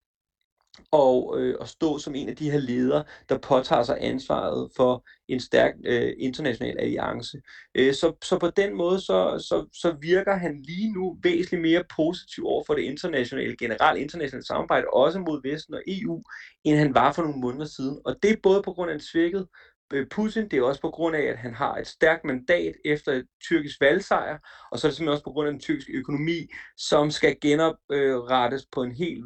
og, 0.92 1.40
øh, 1.40 1.56
og 1.60 1.68
stå 1.68 1.98
som 1.98 2.16
en 2.16 2.30
af 2.30 2.36
de 2.36 2.52
her 2.52 2.60
ledere, 2.60 3.04
der 3.30 3.38
påtager 3.38 3.84
sig 3.84 3.98
ansvaret 4.00 4.72
for 4.76 5.06
en 5.28 5.40
stærk 5.40 5.74
øh, 5.86 6.14
international 6.18 6.76
alliance. 6.80 7.38
Øh, 7.76 7.94
så, 7.94 8.14
så 8.24 8.38
på 8.40 8.50
den 8.50 8.78
måde, 8.78 9.00
så, 9.00 9.46
så, 9.50 9.80
så 9.82 9.96
virker 10.02 10.36
han 10.36 10.62
lige 10.62 10.94
nu 10.94 11.18
væsentligt 11.24 11.62
mere 11.62 11.84
positiv 11.96 12.46
over 12.46 12.64
for 12.68 12.74
det 12.74 12.82
internationale, 12.82 13.58
generelt 13.58 14.00
internationale 14.00 14.46
samarbejde, 14.46 14.88
også 14.94 15.20
mod 15.20 15.42
Vesten 15.44 15.74
og 15.74 15.82
EU, 15.88 16.24
end 16.64 16.78
han 16.78 16.96
var 16.96 17.12
for 17.14 17.22
nogle 17.22 17.40
måneder 17.40 17.66
siden. 17.66 18.00
Og 18.06 18.16
det 18.24 18.32
er 18.32 18.36
både 18.44 18.62
på 18.64 18.74
grund 18.74 18.92
af 18.92 18.96
en 18.96 19.02
svækket 19.02 19.48
Øh, 19.94 20.08
Putin, 20.08 20.50
det 20.50 20.60
er 20.60 20.64
også 20.64 20.82
på 20.82 20.90
grund 20.90 21.16
af, 21.16 21.22
at 21.22 21.38
han 21.38 21.54
har 21.54 21.76
et 21.76 21.88
stærkt 21.88 22.26
mandat 22.26 22.76
efter 22.86 23.12
et 23.12 23.26
tyrkisk 23.44 23.82
valgsejr, 23.82 24.38
og 24.72 24.80
så 24.80 24.88
er 24.88 24.90
det 24.90 24.98
simpelthen 24.98 25.14
også 25.14 25.24
på 25.24 25.32
grund 25.32 25.48
af 25.48 25.54
den 25.54 25.62
tyrkiske 25.62 25.94
økonomi, 25.94 26.48
som 26.78 27.12
skal 27.12 27.36
genoprettes 27.42 28.66
på 28.72 28.84
en 28.84 28.92
helt 28.92 29.26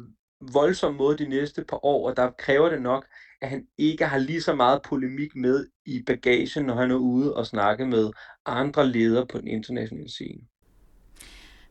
voldsom 0.52 0.94
måde 0.94 1.18
de 1.18 1.28
næste 1.28 1.64
par 1.64 1.84
år, 1.84 2.08
og 2.08 2.16
der 2.16 2.30
kræver 2.30 2.68
det 2.68 2.82
nok, 2.82 3.06
at 3.42 3.48
han 3.48 3.66
ikke 3.78 4.06
har 4.06 4.18
lige 4.18 4.42
så 4.42 4.54
meget 4.54 4.82
polemik 4.82 5.36
med 5.36 5.66
i 5.86 6.02
bagagen, 6.06 6.66
når 6.66 6.74
han 6.74 6.90
er 6.90 6.96
ude 6.96 7.34
og 7.36 7.46
snakke 7.46 7.86
med 7.86 8.10
andre 8.46 8.86
ledere 8.86 9.26
på 9.26 9.38
den 9.38 9.48
internationale 9.48 10.10
scene. 10.10 10.40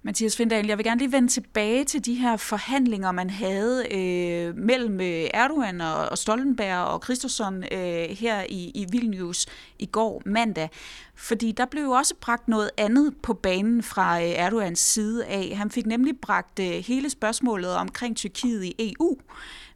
Mathias 0.06 0.36
Findahl, 0.38 0.68
jeg 0.68 0.78
vil 0.78 0.86
gerne 0.86 1.00
lige 1.00 1.12
vende 1.12 1.28
tilbage 1.28 1.84
til 1.84 2.06
de 2.06 2.14
her 2.14 2.38
forhandlinger, 2.38 3.12
man 3.12 3.30
havde 3.30 3.86
øh, 3.92 4.58
mellem 4.58 5.02
øh, 5.02 5.30
Erdogan 5.34 5.82
og, 5.82 6.10
og 6.10 6.18
Stoltenberg 6.18 6.78
og 6.78 7.04
Christensen 7.04 7.64
øh, 7.72 8.10
her 8.10 8.44
i, 8.50 8.72
i 8.76 8.86
Vilnius 8.92 9.46
i 9.80 9.86
går 9.86 10.22
mandag. 10.26 10.70
Fordi 11.16 11.52
der 11.52 11.66
blev 11.66 11.84
jo 11.84 11.92
også 11.92 12.16
bragt 12.22 12.48
noget 12.48 12.70
andet 12.78 13.14
på 13.24 13.34
banen 13.34 13.84
fra 13.84 14.22
øh, 14.22 14.30
Erdogans 14.30 14.80
side 14.80 15.26
af. 15.26 15.56
Han 15.58 15.72
fik 15.72 15.86
nemlig 15.86 16.20
bragt 16.22 16.60
øh, 16.60 16.66
hele 16.66 17.10
spørgsmålet 17.10 17.76
omkring 17.76 18.18
Tyrkiet 18.18 18.64
i 18.64 18.76
EU 19.00 19.18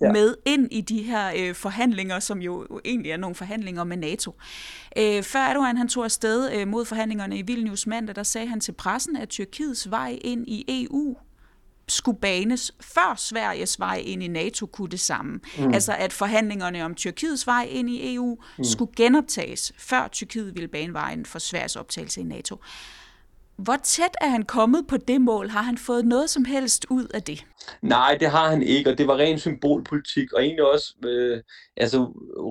ja. 0.01 0.12
med 0.12 0.36
ind 0.46 0.67
i 0.72 0.82
de 0.82 1.01
her 1.01 1.32
øh, 1.38 1.56
forhandlinger, 1.56 2.20
som 2.20 2.41
jo 2.41 2.67
egentlig 2.86 3.12
er 3.12 3.17
nogle 3.17 3.36
forhandlinger 3.36 3.84
med 3.84 3.98
NATO. 3.98 4.36
Før 5.24 5.39
Erdogan 5.39 5.77
han 5.77 5.88
tog 5.88 6.03
afsted 6.03 6.65
mod 6.65 6.86
forhandlingerne 6.86 7.38
i 7.38 7.41
Vilnius 7.41 7.88
mandag, 7.88 8.15
der 8.15 8.24
sagde 8.24 8.48
han 8.48 8.60
til 8.60 8.72
pressen, 8.72 9.15
at 9.15 9.29
Tyrkiets 9.29 9.91
vej 9.91 10.20
ind 10.22 10.48
i 10.48 10.86
EU 10.86 11.17
skulle 11.88 12.20
banes, 12.20 12.72
før 12.82 13.15
Sveriges 13.17 13.79
vej 13.79 14.03
ind 14.06 14.24
i 14.24 14.27
NATO 14.27 14.65
kunne 14.65 14.89
det 14.89 15.00
samme. 15.00 15.39
Mm. 15.58 15.74
Altså 15.74 15.94
at 15.94 16.13
forhandlingerne 16.13 16.86
om 16.86 16.96
Tyrkiets 16.96 17.48
vej 17.48 17.67
ind 17.70 17.89
i 17.89 18.15
EU 18.15 18.38
mm. 18.58 18.63
skulle 18.63 18.91
genoptages, 18.96 19.74
før 19.77 20.08
Tyrkiet 20.08 20.56
ville 20.56 20.67
bane 20.67 20.94
vejen 20.94 21.25
for 21.25 21.39
Sveriges 21.39 21.75
optagelse 21.75 22.22
i 22.22 22.24
NATO. 22.24 22.62
Hvor 23.58 23.78
tæt 23.84 24.16
er 24.22 24.30
han 24.30 24.44
kommet 24.44 24.88
på 24.88 24.98
det 24.98 25.22
mål? 25.22 25.50
Har 25.50 25.62
han 25.62 25.78
fået 25.78 26.06
noget 26.06 26.30
som 26.30 26.46
helst 26.46 26.86
ud 26.90 27.08
af 27.14 27.24
det? 27.24 27.46
Nej, 27.82 28.18
det 28.20 28.30
har 28.30 28.50
han 28.50 28.62
ikke, 28.62 28.90
og 28.90 28.98
det 28.98 29.08
var 29.08 29.18
ren 29.18 29.40
symbolpolitik, 29.40 30.34
og 30.34 30.44
egentlig 30.44 30.72
også 30.74 30.94
øh, 31.06 31.42
altså, 31.78 31.98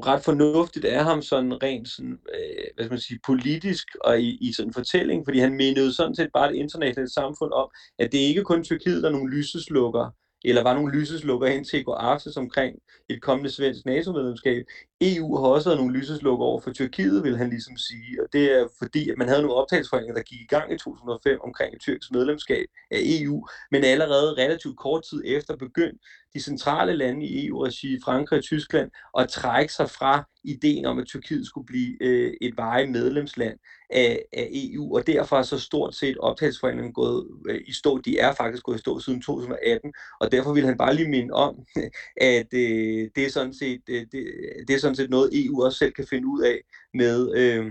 ret 0.07 0.25
fornuftigt 0.25 0.85
af 0.85 1.05
ham 1.05 1.23
sådan 1.23 1.63
rent 1.63 1.89
sådan, 1.89 2.19
øh, 2.35 2.65
hvad 2.75 2.85
skal 2.85 2.93
man 2.93 3.01
sige, 3.01 3.21
politisk 3.27 3.87
og 4.05 4.21
i, 4.21 4.49
i 4.49 4.53
sådan 4.53 4.69
en 4.69 4.75
fortælling, 4.75 5.27
fordi 5.27 5.39
han 5.39 5.55
mindede 5.55 5.95
sådan 5.95 6.15
set 6.15 6.31
bare 6.35 6.49
det 6.49 6.57
internationale 6.57 7.13
samfund 7.13 7.53
om, 7.53 7.69
at 7.99 8.13
det 8.13 8.19
ikke 8.19 8.45
kun 8.45 8.65
Tyrkiet, 8.65 9.03
der 9.03 9.09
er 9.09 9.13
nogle 9.13 9.37
lyseslukker, 9.37 10.11
eller 10.49 10.63
var 10.63 10.75
nogle 10.75 10.99
lyseslukker 10.99 11.49
hen 11.49 11.65
til 11.65 11.77
at 11.77 11.85
gå 11.85 11.93
aftes 11.93 12.37
omkring 12.37 12.79
et 13.09 13.23
kommende 13.23 13.51
svensk 13.51 13.87
NATO-medlemskab. 13.87 14.65
EU 15.01 15.37
har 15.37 15.47
også 15.47 15.69
været 15.69 15.79
nogle 15.79 15.99
lyseslukker 15.99 16.45
over 16.47 16.61
for 16.61 16.73
Tyrkiet, 16.73 17.25
vil 17.25 17.37
han 17.37 17.51
ligesom 17.51 17.77
sige, 17.77 18.23
og 18.23 18.29
det 18.33 18.53
er 18.53 18.67
fordi, 18.79 19.11
at 19.11 19.19
man 19.19 19.29
havde 19.29 19.43
nogle 19.43 19.57
optagelsesforhandlinger, 19.57 20.15
der 20.15 20.23
gik 20.23 20.41
i 20.41 20.47
gang 20.47 20.73
i 20.73 20.79
2005 20.79 21.39
omkring 21.41 21.75
et 21.75 21.81
tyrkisk 21.81 22.13
medlemskab 22.13 22.67
af 22.91 22.99
EU, 23.03 23.47
men 23.71 23.85
allerede 23.85 24.35
relativt 24.43 24.79
kort 24.79 25.05
tid 25.11 25.23
efter 25.27 25.57
begyndte 25.57 25.99
de 26.35 26.41
centrale 26.43 26.97
lande 26.97 27.27
i 27.27 27.47
EU-regi, 27.47 27.99
Frankrig 28.05 28.39
og 28.39 28.45
Tyskland, 28.45 28.91
at 29.19 29.29
trække 29.29 29.73
sig 29.73 29.91
fra 29.91 30.29
ideen 30.45 30.85
om, 30.85 30.99
at 30.99 31.07
Tyrkiet 31.07 31.47
skulle 31.47 31.67
blive 31.67 32.03
øh, 32.03 32.33
et 32.41 32.57
veje 32.57 32.87
medlemsland 32.87 33.59
af, 33.91 34.25
af 34.33 34.49
EU, 34.53 34.97
og 34.97 35.07
derfor 35.07 35.37
er 35.37 35.43
så 35.43 35.59
stort 35.59 35.95
set 35.95 36.19
optagelsesforhandlingen 36.19 36.93
gået 36.93 37.27
øh, 37.49 37.61
i 37.67 37.73
stå. 37.73 37.99
De 37.99 38.19
er 38.19 38.33
faktisk 38.35 38.63
gået 38.63 38.77
i 38.77 38.81
stå 38.81 39.01
siden 39.01 39.23
2018, 39.23 39.93
og 40.21 40.33
derfor 40.33 40.53
vil 40.53 40.67
han 40.67 40.77
bare 40.77 40.95
lige 40.95 41.09
minde 41.09 41.35
om, 41.35 41.67
at 42.17 42.55
øh, 42.55 43.11
det, 43.17 43.27
er 43.27 43.31
sådan 43.31 43.55
set, 43.55 43.83
øh, 43.89 44.07
det, 44.13 44.27
det 44.69 44.75
er 44.75 44.81
sådan 44.81 44.97
set 44.97 45.11
noget, 45.11 45.31
EU 45.33 45.65
også 45.65 45.79
selv 45.79 45.93
kan 45.93 46.07
finde 46.07 46.29
ud 46.29 46.43
af 46.43 46.61
med 46.95 47.35
øh, 47.37 47.71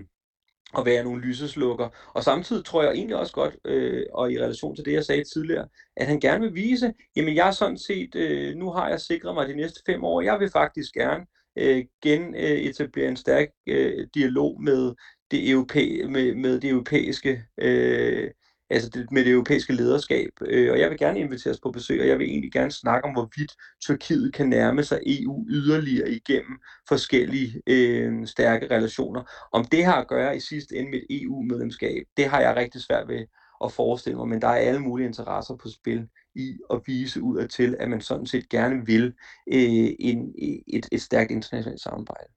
at 0.78 0.86
være 0.86 1.04
nogle 1.04 1.22
lyseslukker. 1.22 1.90
Og 2.14 2.24
samtidig 2.24 2.66
tror 2.66 2.84
jeg 2.84 2.92
egentlig 2.92 3.16
også 3.18 3.34
godt, 3.34 3.58
øh, 3.66 4.06
og 4.14 4.32
i 4.32 4.40
relation 4.40 4.76
til 4.76 4.86
det, 4.86 4.94
jeg 4.94 5.06
sagde 5.06 5.24
tidligere, 5.24 5.68
at 5.98 6.08
han 6.08 6.20
gerne 6.20 6.42
vil 6.42 6.56
vise, 6.56 6.94
jamen 7.16 7.36
jeg 7.36 7.48
er 7.48 7.52
sådan 7.52 7.78
set, 7.78 8.16
øh, 8.16 8.56
nu 8.56 8.72
har 8.72 8.90
jeg 8.90 9.02
sikret 9.02 9.36
mig 9.36 9.48
de 9.48 9.56
næste 9.56 9.82
fem 9.86 10.04
år, 10.04 10.22
jeg 10.22 10.40
vil 10.40 10.50
faktisk 10.52 10.94
gerne 10.94 11.26
øh, 11.58 11.86
genetablere 12.04 13.06
øh, 13.06 13.10
en 13.10 13.18
stærk 13.18 13.48
øh, 13.68 14.08
dialog 14.14 14.64
med 14.64 14.94
det, 15.32 15.54
europæ- 15.54 16.08
med, 16.08 16.36
med 16.36 16.60
det 16.60 16.70
europæiske 16.70 17.44
øh, 17.58 18.32
altså 18.70 18.90
det, 18.90 19.12
med 19.12 19.26
det 19.26 19.32
europæiske 19.32 19.74
lederskab. 19.74 20.30
Øh, 20.42 20.72
og 20.72 20.80
jeg 20.80 20.90
vil 20.90 20.98
gerne 20.98 21.20
inviteres 21.20 21.60
på 21.60 21.72
besøg, 21.72 22.02
og 22.02 22.08
jeg 22.08 22.20
vil 22.20 22.28
egentlig 22.28 22.52
gerne 22.52 22.72
snakke 22.72 23.08
om, 23.08 23.14
hvorvidt 23.14 23.52
Tyrkiet 23.82 24.34
kan 24.34 24.50
nærme 24.50 24.84
sig 24.84 25.00
EU 25.06 25.46
yderligere 25.50 26.10
igennem 26.12 26.60
forskellige 26.88 27.62
øh, 27.68 28.28
stærke 28.28 28.76
relationer. 28.76 29.24
Om 29.52 29.66
det 29.66 29.86
har 29.86 30.02
at 30.02 30.08
gøre 30.08 30.38
i 30.38 30.40
sidste 30.40 30.76
ende 30.76 30.92
med 30.92 31.00
et 31.00 31.22
EU-medlemskab, 31.24 32.04
det 32.18 32.26
har 32.26 32.42
jeg 32.42 32.56
rigtig 32.56 32.82
svært 32.82 33.08
ved 33.08 33.26
at 33.64 33.72
forestille 33.72 34.18
mig, 34.18 34.28
men 34.28 34.42
der 34.42 34.48
er 34.48 34.56
alle 34.56 34.80
mulige 34.80 35.08
interesser 35.08 35.56
på 35.56 35.70
spil 35.70 36.08
i 36.36 36.58
at 36.74 36.82
vise 36.86 37.22
ud 37.22 37.38
af 37.38 37.50
til, 37.50 37.76
at 37.80 37.90
man 37.90 38.02
sådan 38.02 38.26
set 38.26 38.50
gerne 38.50 38.86
vil 38.86 39.06
øh, 39.54 39.90
en, 40.00 40.34
et, 40.68 40.86
et 40.92 41.02
stærkt 41.02 41.32
internationalt 41.32 41.82
samarbejde. 41.82 42.28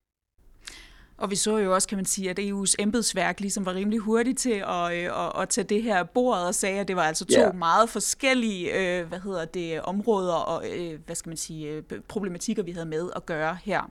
Og 1.18 1.30
vi 1.30 1.36
så 1.36 1.56
jo 1.56 1.74
også, 1.74 1.88
kan 1.88 1.98
man 1.98 2.04
sige, 2.04 2.30
at 2.30 2.38
EU's 2.38 2.74
embedsværk 2.78 3.40
ligesom 3.40 3.66
var 3.66 3.74
rimelig 3.74 3.98
hurtigt 3.98 4.38
til 4.38 4.64
at, 4.68 4.92
øh, 4.92 5.26
at, 5.26 5.32
at 5.42 5.48
tage 5.48 5.64
det 5.64 5.82
her 5.82 6.04
bord 6.04 6.38
og 6.38 6.54
sagde, 6.54 6.80
at 6.80 6.88
det 6.88 6.96
var 6.96 7.02
altså 7.02 7.24
to 7.24 7.40
yeah. 7.40 7.56
meget 7.56 7.90
forskellige 7.90 8.74
øh, 8.74 9.08
hvad 9.08 9.20
hedder 9.20 9.44
det, 9.44 9.80
områder 9.80 10.32
og 10.32 10.64
øh, 10.70 10.98
hvad 11.06 11.16
skal 11.16 11.30
man 11.30 11.36
sige, 11.36 11.68
øh, 11.68 11.82
problematikker, 12.08 12.62
vi 12.62 12.72
havde 12.72 12.86
med 12.86 13.10
at 13.16 13.26
gøre 13.26 13.58
her. 13.64 13.90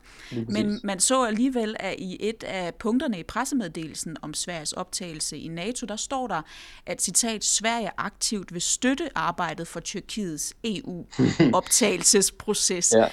Men 0.50 0.80
man 0.84 1.00
så 1.00 1.24
alligevel, 1.24 1.76
at 1.80 1.96
i 1.98 2.18
et 2.20 2.44
af 2.44 2.76
punkterne 2.76 3.20
i 3.20 3.24
pressemeddelelsen 3.24 4.18
om 4.22 4.34
Sveriges 4.34 4.74
optagelse 4.74 5.38
i 5.38 5.48
NATO, 5.48 5.86
der 5.86 5.96
står 5.96 6.28
der, 6.28 6.42
at 6.86 7.02
citat, 7.02 7.46
Sverige 7.46 7.92
aktivt 7.98 8.54
vil 8.54 8.62
støtte 8.62 9.10
arbejdet 9.16 9.68
for 9.68 9.80
Tyrkiets 9.80 10.54
EU-optagelsesproces. 10.64 12.94
yeah. 12.98 13.12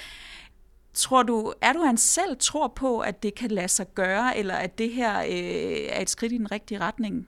Tror 0.95 1.23
du, 1.23 1.53
er 1.61 1.73
du 1.73 1.79
han 1.79 1.97
selv 1.97 2.37
tror 2.39 2.67
på, 2.67 2.99
at 2.99 3.23
det 3.23 3.35
kan 3.35 3.51
lade 3.51 3.67
sig 3.67 3.87
gøre, 3.95 4.37
eller 4.37 4.53
at 4.53 4.77
det 4.77 4.89
her 4.89 5.19
øh, 5.19 5.89
er 5.89 6.01
et 6.01 6.09
skridt 6.09 6.31
i 6.31 6.37
den 6.37 6.51
rigtige 6.51 6.79
retning? 6.79 7.27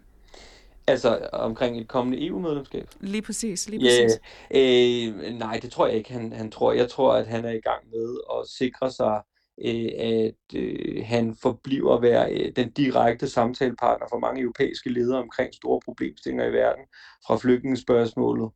Altså 0.88 1.30
omkring 1.34 1.82
et 1.82 1.88
kommende 1.88 2.28
EU-medlemskab? 2.28 2.90
Lige 3.00 3.22
præcis, 3.22 3.70
lige 3.70 3.80
præcis. 3.80 4.20
Yeah. 4.56 5.26
Øh, 5.26 5.34
nej, 5.34 5.60
det 5.62 5.72
tror 5.72 5.88
jeg 5.88 5.98
ikke, 5.98 6.14
han, 6.14 6.34
han 6.34 6.52
tror. 6.52 6.72
Jeg 6.72 6.90
tror, 6.90 7.14
at 7.14 7.28
han 7.28 7.46
er 7.46 7.52
i 7.52 7.60
gang 7.60 7.90
med 7.92 8.18
at 8.40 8.48
sikre 8.50 8.92
sig, 8.92 9.22
øh, 9.66 9.90
at 10.00 10.56
øh, 10.56 11.04
han 11.06 11.36
forbliver 11.42 11.96
at 11.96 12.02
være 12.02 12.32
øh, 12.32 12.52
den 12.56 12.72
direkte 12.72 13.30
samtalepartner 13.30 14.08
for 14.10 14.20
mange 14.20 14.42
europæiske 14.42 14.90
ledere 14.90 15.20
omkring 15.20 15.54
store 15.54 15.80
problemstillinger 15.86 16.46
i 16.46 16.54
verden, 16.54 16.84
fra 17.28 17.38
flygtningespørgsmålet 17.38 18.52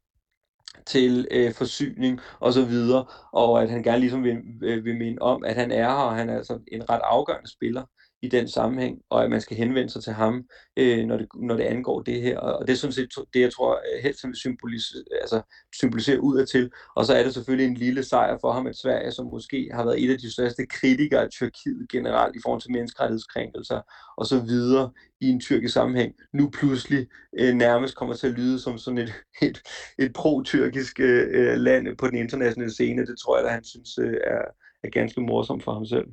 til 0.85 1.27
øh, 1.31 1.53
forsyning 1.53 2.19
og 2.39 2.53
så 2.53 2.65
videre, 2.65 3.05
og 3.31 3.63
at 3.63 3.69
han 3.69 3.83
gerne 3.83 3.99
ligesom 3.99 4.23
vil, 4.23 4.37
øh, 4.63 4.85
vil 4.85 4.97
minde 4.97 5.21
om, 5.21 5.43
at 5.43 5.55
han 5.55 5.71
er 5.71 5.89
her, 5.89 5.95
og 5.95 6.15
han 6.15 6.29
er 6.29 6.37
altså 6.37 6.59
en 6.71 6.89
ret 6.89 7.01
afgørende 7.03 7.51
spiller 7.51 7.85
i 8.21 8.27
den 8.27 8.47
sammenhæng, 8.47 9.01
og 9.09 9.23
at 9.23 9.29
man 9.29 9.41
skal 9.41 9.57
henvende 9.57 9.89
sig 9.89 10.03
til 10.03 10.13
ham, 10.13 10.43
øh, 10.77 11.05
når, 11.05 11.17
det, 11.17 11.27
når 11.35 11.55
det 11.55 11.63
angår 11.63 12.01
det 12.01 12.21
her. 12.21 12.37
Og 12.39 12.67
det 12.67 12.73
er 12.73 12.77
sådan 12.77 12.93
set 12.93 13.09
det, 13.33 13.41
jeg 13.41 13.53
tror 13.53 13.79
helt 13.93 14.03
helst 14.03 14.27
vil 14.27 14.35
symbolisere, 14.35 15.03
altså, 15.21 15.41
symbolisere 15.75 16.21
udadtil. 16.21 16.71
Og 16.95 17.05
så 17.05 17.13
er 17.13 17.23
det 17.23 17.33
selvfølgelig 17.33 17.67
en 17.67 17.77
lille 17.77 18.03
sejr 18.03 18.37
for 18.41 18.51
ham, 18.51 18.67
at 18.67 18.77
Sverige, 18.77 19.11
som 19.11 19.25
måske 19.25 19.69
har 19.73 19.85
været 19.85 20.03
et 20.03 20.11
af 20.11 20.17
de 20.17 20.33
største 20.33 20.65
kritikere 20.65 21.21
af 21.21 21.29
Tyrkiet 21.29 21.89
generelt 21.91 22.35
i 22.35 22.39
forhold 22.43 22.61
til 22.61 22.71
menneskerettighedskrænkelser 22.71 23.81
og 24.17 24.25
så 24.25 24.39
videre 24.39 24.91
i 25.21 25.29
en 25.29 25.39
tyrkisk 25.39 25.73
sammenhæng, 25.73 26.13
nu 26.33 26.49
pludselig 26.49 27.07
øh, 27.39 27.53
nærmest 27.53 27.95
kommer 27.95 28.15
til 28.15 28.27
at 28.27 28.33
lyde 28.33 28.59
som 28.59 28.77
sådan 28.77 28.97
et, 28.97 29.13
et, 29.47 29.61
et 29.99 30.13
pro-tyrkisk 30.13 30.99
øh, 30.99 31.27
øh, 31.31 31.57
land 31.57 31.97
på 31.97 32.07
den 32.07 32.17
internationale 32.17 32.71
scene. 32.71 33.05
Det 33.05 33.19
tror 33.19 33.37
jeg, 33.37 33.45
at 33.45 33.53
han 33.53 33.63
synes 33.63 33.97
øh, 33.97 34.17
er, 34.23 34.41
er 34.83 34.89
ganske 34.89 35.21
morsomt 35.21 35.63
for 35.63 35.73
ham 35.73 35.85
selv. 35.85 36.05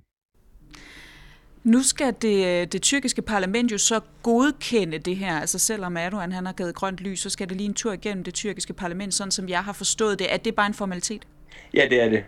Nu 1.69 1.83
skal 1.83 2.15
det, 2.23 2.73
det 2.73 2.83
tyrkiske 2.83 3.23
parlament 3.23 3.73
jo 3.73 3.79
så 3.79 4.01
godkende 4.23 4.99
det 4.99 5.17
her, 5.17 5.41
altså 5.41 5.59
selvom 5.59 5.97
Erdogan 5.97 6.33
han 6.33 6.47
har 6.47 6.53
givet 6.53 6.75
grønt 6.75 6.99
lys, 6.99 7.21
så 7.21 7.31
skal 7.31 7.49
det 7.49 7.57
lige 7.57 7.69
en 7.69 7.75
tur 7.75 7.93
igennem 7.93 8.25
det 8.25 8.35
tyrkiske 8.35 8.73
parlament, 8.73 9.15
sådan 9.15 9.31
som 9.31 9.49
jeg 9.49 9.65
har 9.65 9.73
forstået 9.73 10.19
det. 10.19 10.33
Er 10.33 10.37
det 10.37 10.55
bare 10.55 10.67
en 10.67 10.75
formalitet? 10.75 11.27
Ja, 11.75 11.87
det 11.91 12.03
er 12.03 12.09
det. 12.09 12.25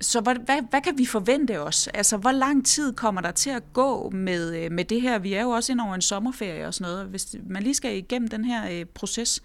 Så 0.00 0.20
hvad, 0.20 0.34
hvad, 0.34 0.58
hvad 0.70 0.80
kan 0.80 0.98
vi 0.98 1.06
forvente 1.06 1.60
os? 1.60 1.88
Altså, 1.88 2.16
hvor 2.16 2.32
lang 2.32 2.66
tid 2.66 2.92
kommer 2.92 3.20
der 3.20 3.30
til 3.30 3.50
at 3.50 3.62
gå 3.72 4.10
med, 4.10 4.56
øh, 4.56 4.72
med 4.72 4.84
det 4.84 5.00
her? 5.00 5.18
Vi 5.18 5.32
er 5.32 5.42
jo 5.42 5.50
også 5.50 5.72
ind 5.72 5.80
over 5.80 5.94
en 5.94 6.02
sommerferie 6.02 6.66
og 6.66 6.74
sådan 6.74 6.92
noget. 6.92 7.06
Hvis 7.06 7.36
man 7.48 7.62
lige 7.62 7.74
skal 7.74 7.96
igennem 7.96 8.28
den 8.28 8.44
her 8.44 8.80
øh, 8.80 8.84
proces, 8.94 9.42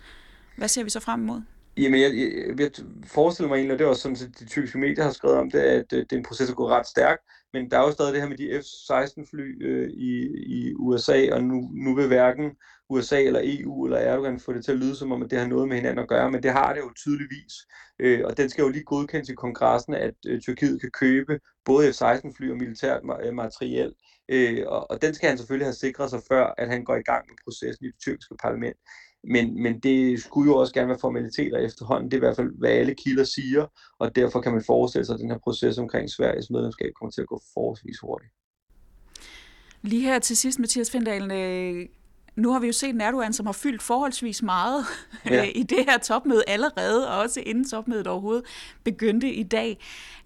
hvad 0.58 0.68
ser 0.68 0.84
vi 0.84 0.90
så 0.90 1.00
frem 1.00 1.22
imod? 1.22 1.42
Jamen, 1.78 2.02
jeg, 2.02 2.12
jeg, 2.16 2.60
jeg 2.60 2.72
forestiller 3.06 3.50
mig 3.50 3.56
egentlig, 3.56 3.74
og 3.74 3.80
det 3.80 3.86
er 3.86 3.90
også 3.90 4.02
sådan, 4.02 4.18
at 4.34 4.40
de 4.40 4.46
tyrkiske 4.46 4.78
medier 4.78 5.04
har 5.04 5.12
skrevet 5.12 5.38
om 5.38 5.52
det, 5.52 5.60
at 5.60 5.92
det 5.92 6.12
er 6.12 6.18
en 6.18 6.24
proces, 6.24 6.48
der 6.48 6.56
går 6.56 6.70
ret 6.70 6.88
stærkt, 6.88 7.22
men 7.54 7.72
der 7.72 7.78
er 7.78 7.82
jo 7.82 7.92
stadig 7.92 8.14
det 8.14 8.22
her 8.22 8.30
med 8.30 8.38
de 8.38 8.60
F-16-fly 8.62 9.66
øh, 9.68 9.90
i, 9.90 10.12
i 10.58 10.74
USA, 10.76 11.34
og 11.34 11.44
nu, 11.44 11.70
nu 11.74 11.96
vil 11.96 12.08
hverken 12.08 12.52
USA 12.90 13.24
eller 13.24 13.42
EU 13.44 13.86
eller 13.86 13.98
Erdogan 13.98 14.40
få 14.40 14.54
det 14.54 14.66
til 14.66 14.72
at 14.72 14.78
lyde 14.78 14.96
som 14.96 15.12
om, 15.12 15.24
at 15.24 15.32
det 15.32 15.40
har 15.40 15.48
noget 15.48 15.68
med 15.68 15.78
hinanden 15.78 16.00
at 16.00 16.08
gøre, 16.08 16.32
men 16.32 16.44
det 16.44 16.52
har 16.52 16.74
det 16.74 16.82
jo 16.82 16.92
tydeligvis. 16.96 17.54
Øh, 18.00 18.22
og 18.26 18.38
den 18.38 18.50
skal 18.50 18.62
jo 18.62 18.70
lige 18.70 18.84
godkendes 18.84 19.30
i 19.30 19.36
kongressen, 19.36 19.94
at 19.94 20.14
øh, 20.28 20.42
Tyrkiet 20.42 20.82
kan 20.82 20.92
købe 20.92 21.40
både 21.66 21.90
F-16-fly 21.90 22.52
og 22.52 22.58
militært 22.58 23.02
øh, 23.24 23.34
materiel, 23.34 23.94
øh, 24.30 24.64
og, 24.68 24.92
og 24.92 25.02
den 25.02 25.14
skal 25.14 25.30
han 25.30 25.38
selvfølgelig 25.38 25.68
have 25.68 25.74
sikret 25.74 26.10
sig 26.10 26.22
før, 26.28 26.54
at 26.58 26.70
han 26.70 26.84
går 26.84 26.96
i 26.96 27.02
gang 27.02 27.26
med 27.30 27.36
processen 27.44 27.86
i 27.86 27.88
det 27.88 28.00
tyrkiske 28.04 28.36
parlament. 28.44 28.78
Men, 29.24 29.64
men 29.64 29.80
det 29.80 30.22
skulle 30.22 30.52
jo 30.52 30.58
også 30.58 30.74
gerne 30.74 30.88
være 30.88 31.00
formaliteter 31.02 31.58
efterhånden. 31.58 32.12
Det 32.12 32.18
er 32.18 32.22
i 32.22 32.26
hvert 32.28 32.36
fald, 32.36 32.52
hvad 32.60 32.70
alle 32.70 32.96
kilder 32.96 33.24
siger, 33.24 33.66
og 34.00 34.16
derfor 34.16 34.42
kan 34.42 34.52
man 34.52 34.64
forestille 34.68 35.06
sig, 35.06 35.14
at 35.14 35.20
den 35.20 35.32
her 35.32 35.38
proces 35.38 35.78
omkring 35.78 36.10
Sveriges 36.10 36.50
medlemskab 36.50 36.92
kommer 37.00 37.12
til 37.12 37.22
at 37.22 37.28
gå 37.28 37.42
forholdsvis 37.54 38.00
hurtigt. 38.00 38.32
Lige 39.82 40.02
her 40.02 40.20
til 40.20 40.38
sidst, 40.38 40.60
Mathias 40.60 40.92
Findalen, 40.92 41.32
øh, 41.32 41.86
nu 42.36 42.52
har 42.52 42.60
vi 42.60 42.68
jo 42.68 42.74
set 42.74 43.02
Erdogan, 43.02 43.34
som 43.34 43.46
har 43.46 43.54
fyldt 43.54 43.82
forholdsvis 43.82 44.44
meget 44.44 44.86
ja. 45.26 45.44
i 45.44 45.64
det 45.64 45.86
her 45.90 45.98
topmøde 45.98 46.44
allerede, 46.48 47.10
og 47.10 47.20
også 47.20 47.40
inden 47.46 47.70
topmødet 47.70 48.08
overhovedet 48.08 48.46
begyndte 48.84 49.34
i 49.34 49.44
dag. 49.44 49.78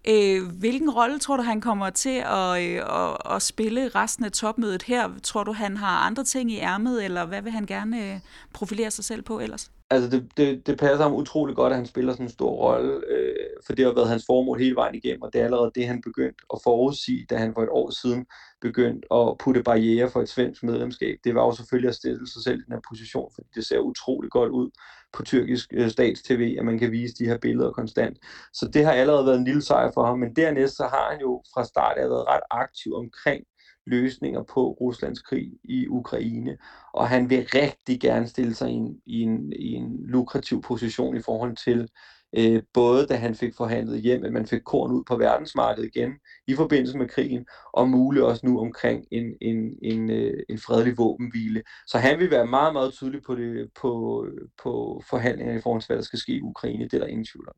Øh, 0.07 0.47
hvilken 0.47 0.89
rolle 0.89 1.19
tror 1.19 1.37
du, 1.37 1.43
han 1.43 1.61
kommer 1.61 1.89
til 1.89 2.23
at, 2.25 2.63
øh, 2.63 2.81
at, 3.03 3.35
at 3.35 3.41
spille 3.41 3.87
resten 3.87 4.25
af 4.25 4.31
topmødet 4.31 4.83
her? 4.83 5.09
Tror 5.23 5.43
du, 5.43 5.53
han 5.53 5.77
har 5.77 5.97
andre 5.99 6.23
ting 6.23 6.51
i 6.51 6.57
ærmet, 6.57 7.05
eller 7.05 7.25
hvad 7.25 7.41
vil 7.41 7.51
han 7.51 7.65
gerne 7.65 8.13
øh, 8.13 8.19
profilere 8.53 8.91
sig 8.91 9.05
selv 9.05 9.21
på 9.21 9.39
ellers? 9.39 9.71
Altså, 9.89 10.09
det, 10.09 10.31
det, 10.37 10.67
det 10.67 10.77
passer 10.79 11.03
ham 11.03 11.13
utrolig 11.13 11.55
godt, 11.55 11.73
at 11.73 11.77
han 11.77 11.85
spiller 11.85 12.13
sådan 12.13 12.25
en 12.25 12.29
stor 12.29 12.51
rolle, 12.51 13.01
øh, 13.07 13.35
for 13.65 13.73
det 13.73 13.85
har 13.85 13.93
været 13.93 14.09
hans 14.09 14.23
formål 14.25 14.59
hele 14.59 14.75
vejen 14.75 14.95
igennem, 14.95 15.21
og 15.21 15.33
det 15.33 15.41
er 15.41 15.45
allerede 15.45 15.71
det, 15.75 15.87
han 15.87 16.01
begyndte 16.01 16.43
at 16.53 16.59
forudsige, 16.63 17.25
da 17.29 17.37
han 17.37 17.53
for 17.53 17.63
et 17.63 17.69
år 17.71 17.89
siden 17.89 18.25
begyndte 18.61 19.13
at 19.13 19.37
putte 19.39 19.63
barriere 19.63 20.09
for 20.09 20.21
et 20.21 20.29
svensk 20.29 20.63
medlemskab. 20.63 21.17
Det 21.23 21.35
var 21.35 21.45
jo 21.45 21.51
selvfølgelig 21.51 21.89
at 21.89 21.95
stille 21.95 22.27
sig 22.27 22.43
selv 22.43 22.59
i 22.59 22.63
den 22.63 22.73
her 22.73 22.81
position, 22.89 23.31
fordi 23.35 23.47
det 23.55 23.65
ser 23.65 23.79
utrolig 23.79 24.31
godt 24.31 24.51
ud 24.51 24.69
på 25.13 25.23
tyrkisk 25.23 25.73
øh, 25.73 25.89
stats-tv, 25.89 26.55
at 26.59 26.65
man 26.65 26.79
kan 26.79 26.91
vise 26.91 27.15
de 27.15 27.25
her 27.25 27.37
billeder 27.37 27.71
konstant. 27.71 28.17
Så 28.53 28.67
det 28.73 28.85
har 28.85 28.91
allerede 28.91 29.25
været 29.25 29.37
en 29.37 29.45
lille 29.45 29.61
sejr 29.61 29.91
for 29.93 30.05
ham, 30.05 30.19
men 30.19 30.35
dernæst 30.35 30.75
så 30.75 30.83
har 30.83 31.07
han 31.11 31.21
jo 31.21 31.43
fra 31.53 31.63
start 31.63 31.97
været 31.97 32.27
ret 32.27 32.43
aktiv 32.51 32.95
omkring 32.95 33.43
løsninger 33.85 34.43
på 34.43 34.71
Ruslands 34.71 35.21
krig 35.21 35.51
i 35.63 35.87
Ukraine, 35.87 36.57
og 36.93 37.09
han 37.09 37.29
vil 37.29 37.47
rigtig 37.55 37.99
gerne 37.99 38.27
stille 38.27 38.55
sig 38.55 38.69
i 38.69 38.73
en, 38.73 39.01
i 39.05 39.21
en, 39.21 39.53
i 39.53 39.73
en 39.73 40.05
lukrativ 40.05 40.61
position 40.61 41.17
i 41.17 41.21
forhold 41.21 41.55
til 41.55 41.89
øh, 42.37 42.61
både 42.73 43.05
da 43.05 43.15
han 43.15 43.35
fik 43.35 43.55
forhandlet 43.57 44.01
hjem, 44.01 44.25
at 44.25 44.33
man 44.33 44.45
fik 44.47 44.61
korn 44.65 44.91
ud 44.91 45.03
på 45.07 45.15
verdensmarkedet 45.15 45.89
igen 45.95 46.11
i 46.47 46.55
forbindelse 46.55 46.97
med 46.97 47.07
krigen, 47.07 47.45
og 47.73 47.89
muligt 47.89 48.25
også 48.25 48.41
nu 48.45 48.59
omkring 48.59 49.05
en, 49.11 49.25
en, 49.41 49.57
en, 49.81 50.09
øh, 50.09 50.43
en 50.49 50.59
fredelig 50.59 50.97
våbenhvile. 50.97 51.63
Så 51.87 51.97
han 51.97 52.19
vil 52.19 52.31
være 52.31 52.47
meget, 52.47 52.73
meget 52.73 52.93
tydelig 52.93 53.21
på, 53.27 53.35
det, 53.35 53.69
på, 53.81 54.25
på 54.63 55.03
forhandlingerne 55.09 55.59
i 55.59 55.61
forhold 55.61 55.81
til, 55.81 55.87
hvad 55.87 55.97
der 55.97 56.03
skal 56.03 56.19
ske 56.19 56.31
i 56.31 56.41
Ukraine. 56.41 56.83
Det 56.83 56.93
er 56.93 56.99
der 56.99 57.07
ingen 57.07 57.25
tvivl 57.25 57.47
om. 57.47 57.55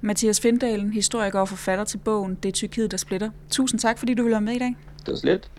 Mathias 0.00 0.40
Findalen, 0.40 0.92
historiker 0.92 1.40
og 1.40 1.48
forfatter 1.48 1.84
til 1.84 1.98
bogen 1.98 2.38
Det 2.42 2.48
er 2.48 2.52
Tyrkiet, 2.52 2.90
der 2.90 2.96
splitter. 2.96 3.30
Tusind 3.50 3.80
tak, 3.80 3.98
fordi 3.98 4.14
du 4.14 4.22
ville 4.22 4.32
være 4.32 4.40
med 4.40 4.54
i 4.54 4.58
dag. 4.58 4.76
Det 4.98 5.08
var 5.08 5.16
slet. 5.16 5.50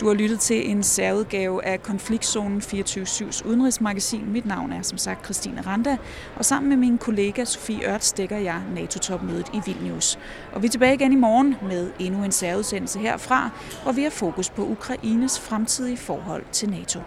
Du 0.00 0.06
har 0.06 0.14
lyttet 0.14 0.40
til 0.40 0.70
en 0.70 0.82
særudgave 0.82 1.64
af 1.64 1.82
Konfliktzonen 1.82 2.58
24-7's 2.58 3.48
udenrigsmagasin. 3.48 4.32
Mit 4.32 4.46
navn 4.46 4.72
er 4.72 4.82
som 4.82 4.98
sagt 4.98 5.24
Christine 5.24 5.60
Randa, 5.60 5.96
og 6.36 6.44
sammen 6.44 6.68
med 6.68 6.76
min 6.76 6.98
kollega 6.98 7.44
Sofie 7.44 7.88
Ørt 7.88 8.04
stikker 8.04 8.36
jeg 8.36 8.62
NATO-topmødet 8.74 9.46
i 9.54 9.60
Vilnius. 9.66 10.18
Og 10.52 10.62
vi 10.62 10.66
er 10.66 10.70
tilbage 10.70 10.94
igen 10.94 11.12
i 11.12 11.16
morgen 11.16 11.54
med 11.62 11.90
endnu 11.98 12.24
en 12.24 12.32
særudsendelse 12.32 12.98
herfra, 12.98 13.50
hvor 13.82 13.92
vi 13.92 14.02
har 14.02 14.10
fokus 14.10 14.50
på 14.50 14.66
Ukraines 14.66 15.40
fremtidige 15.40 15.96
forhold 15.96 16.44
til 16.52 16.70
NATO. 16.70 17.00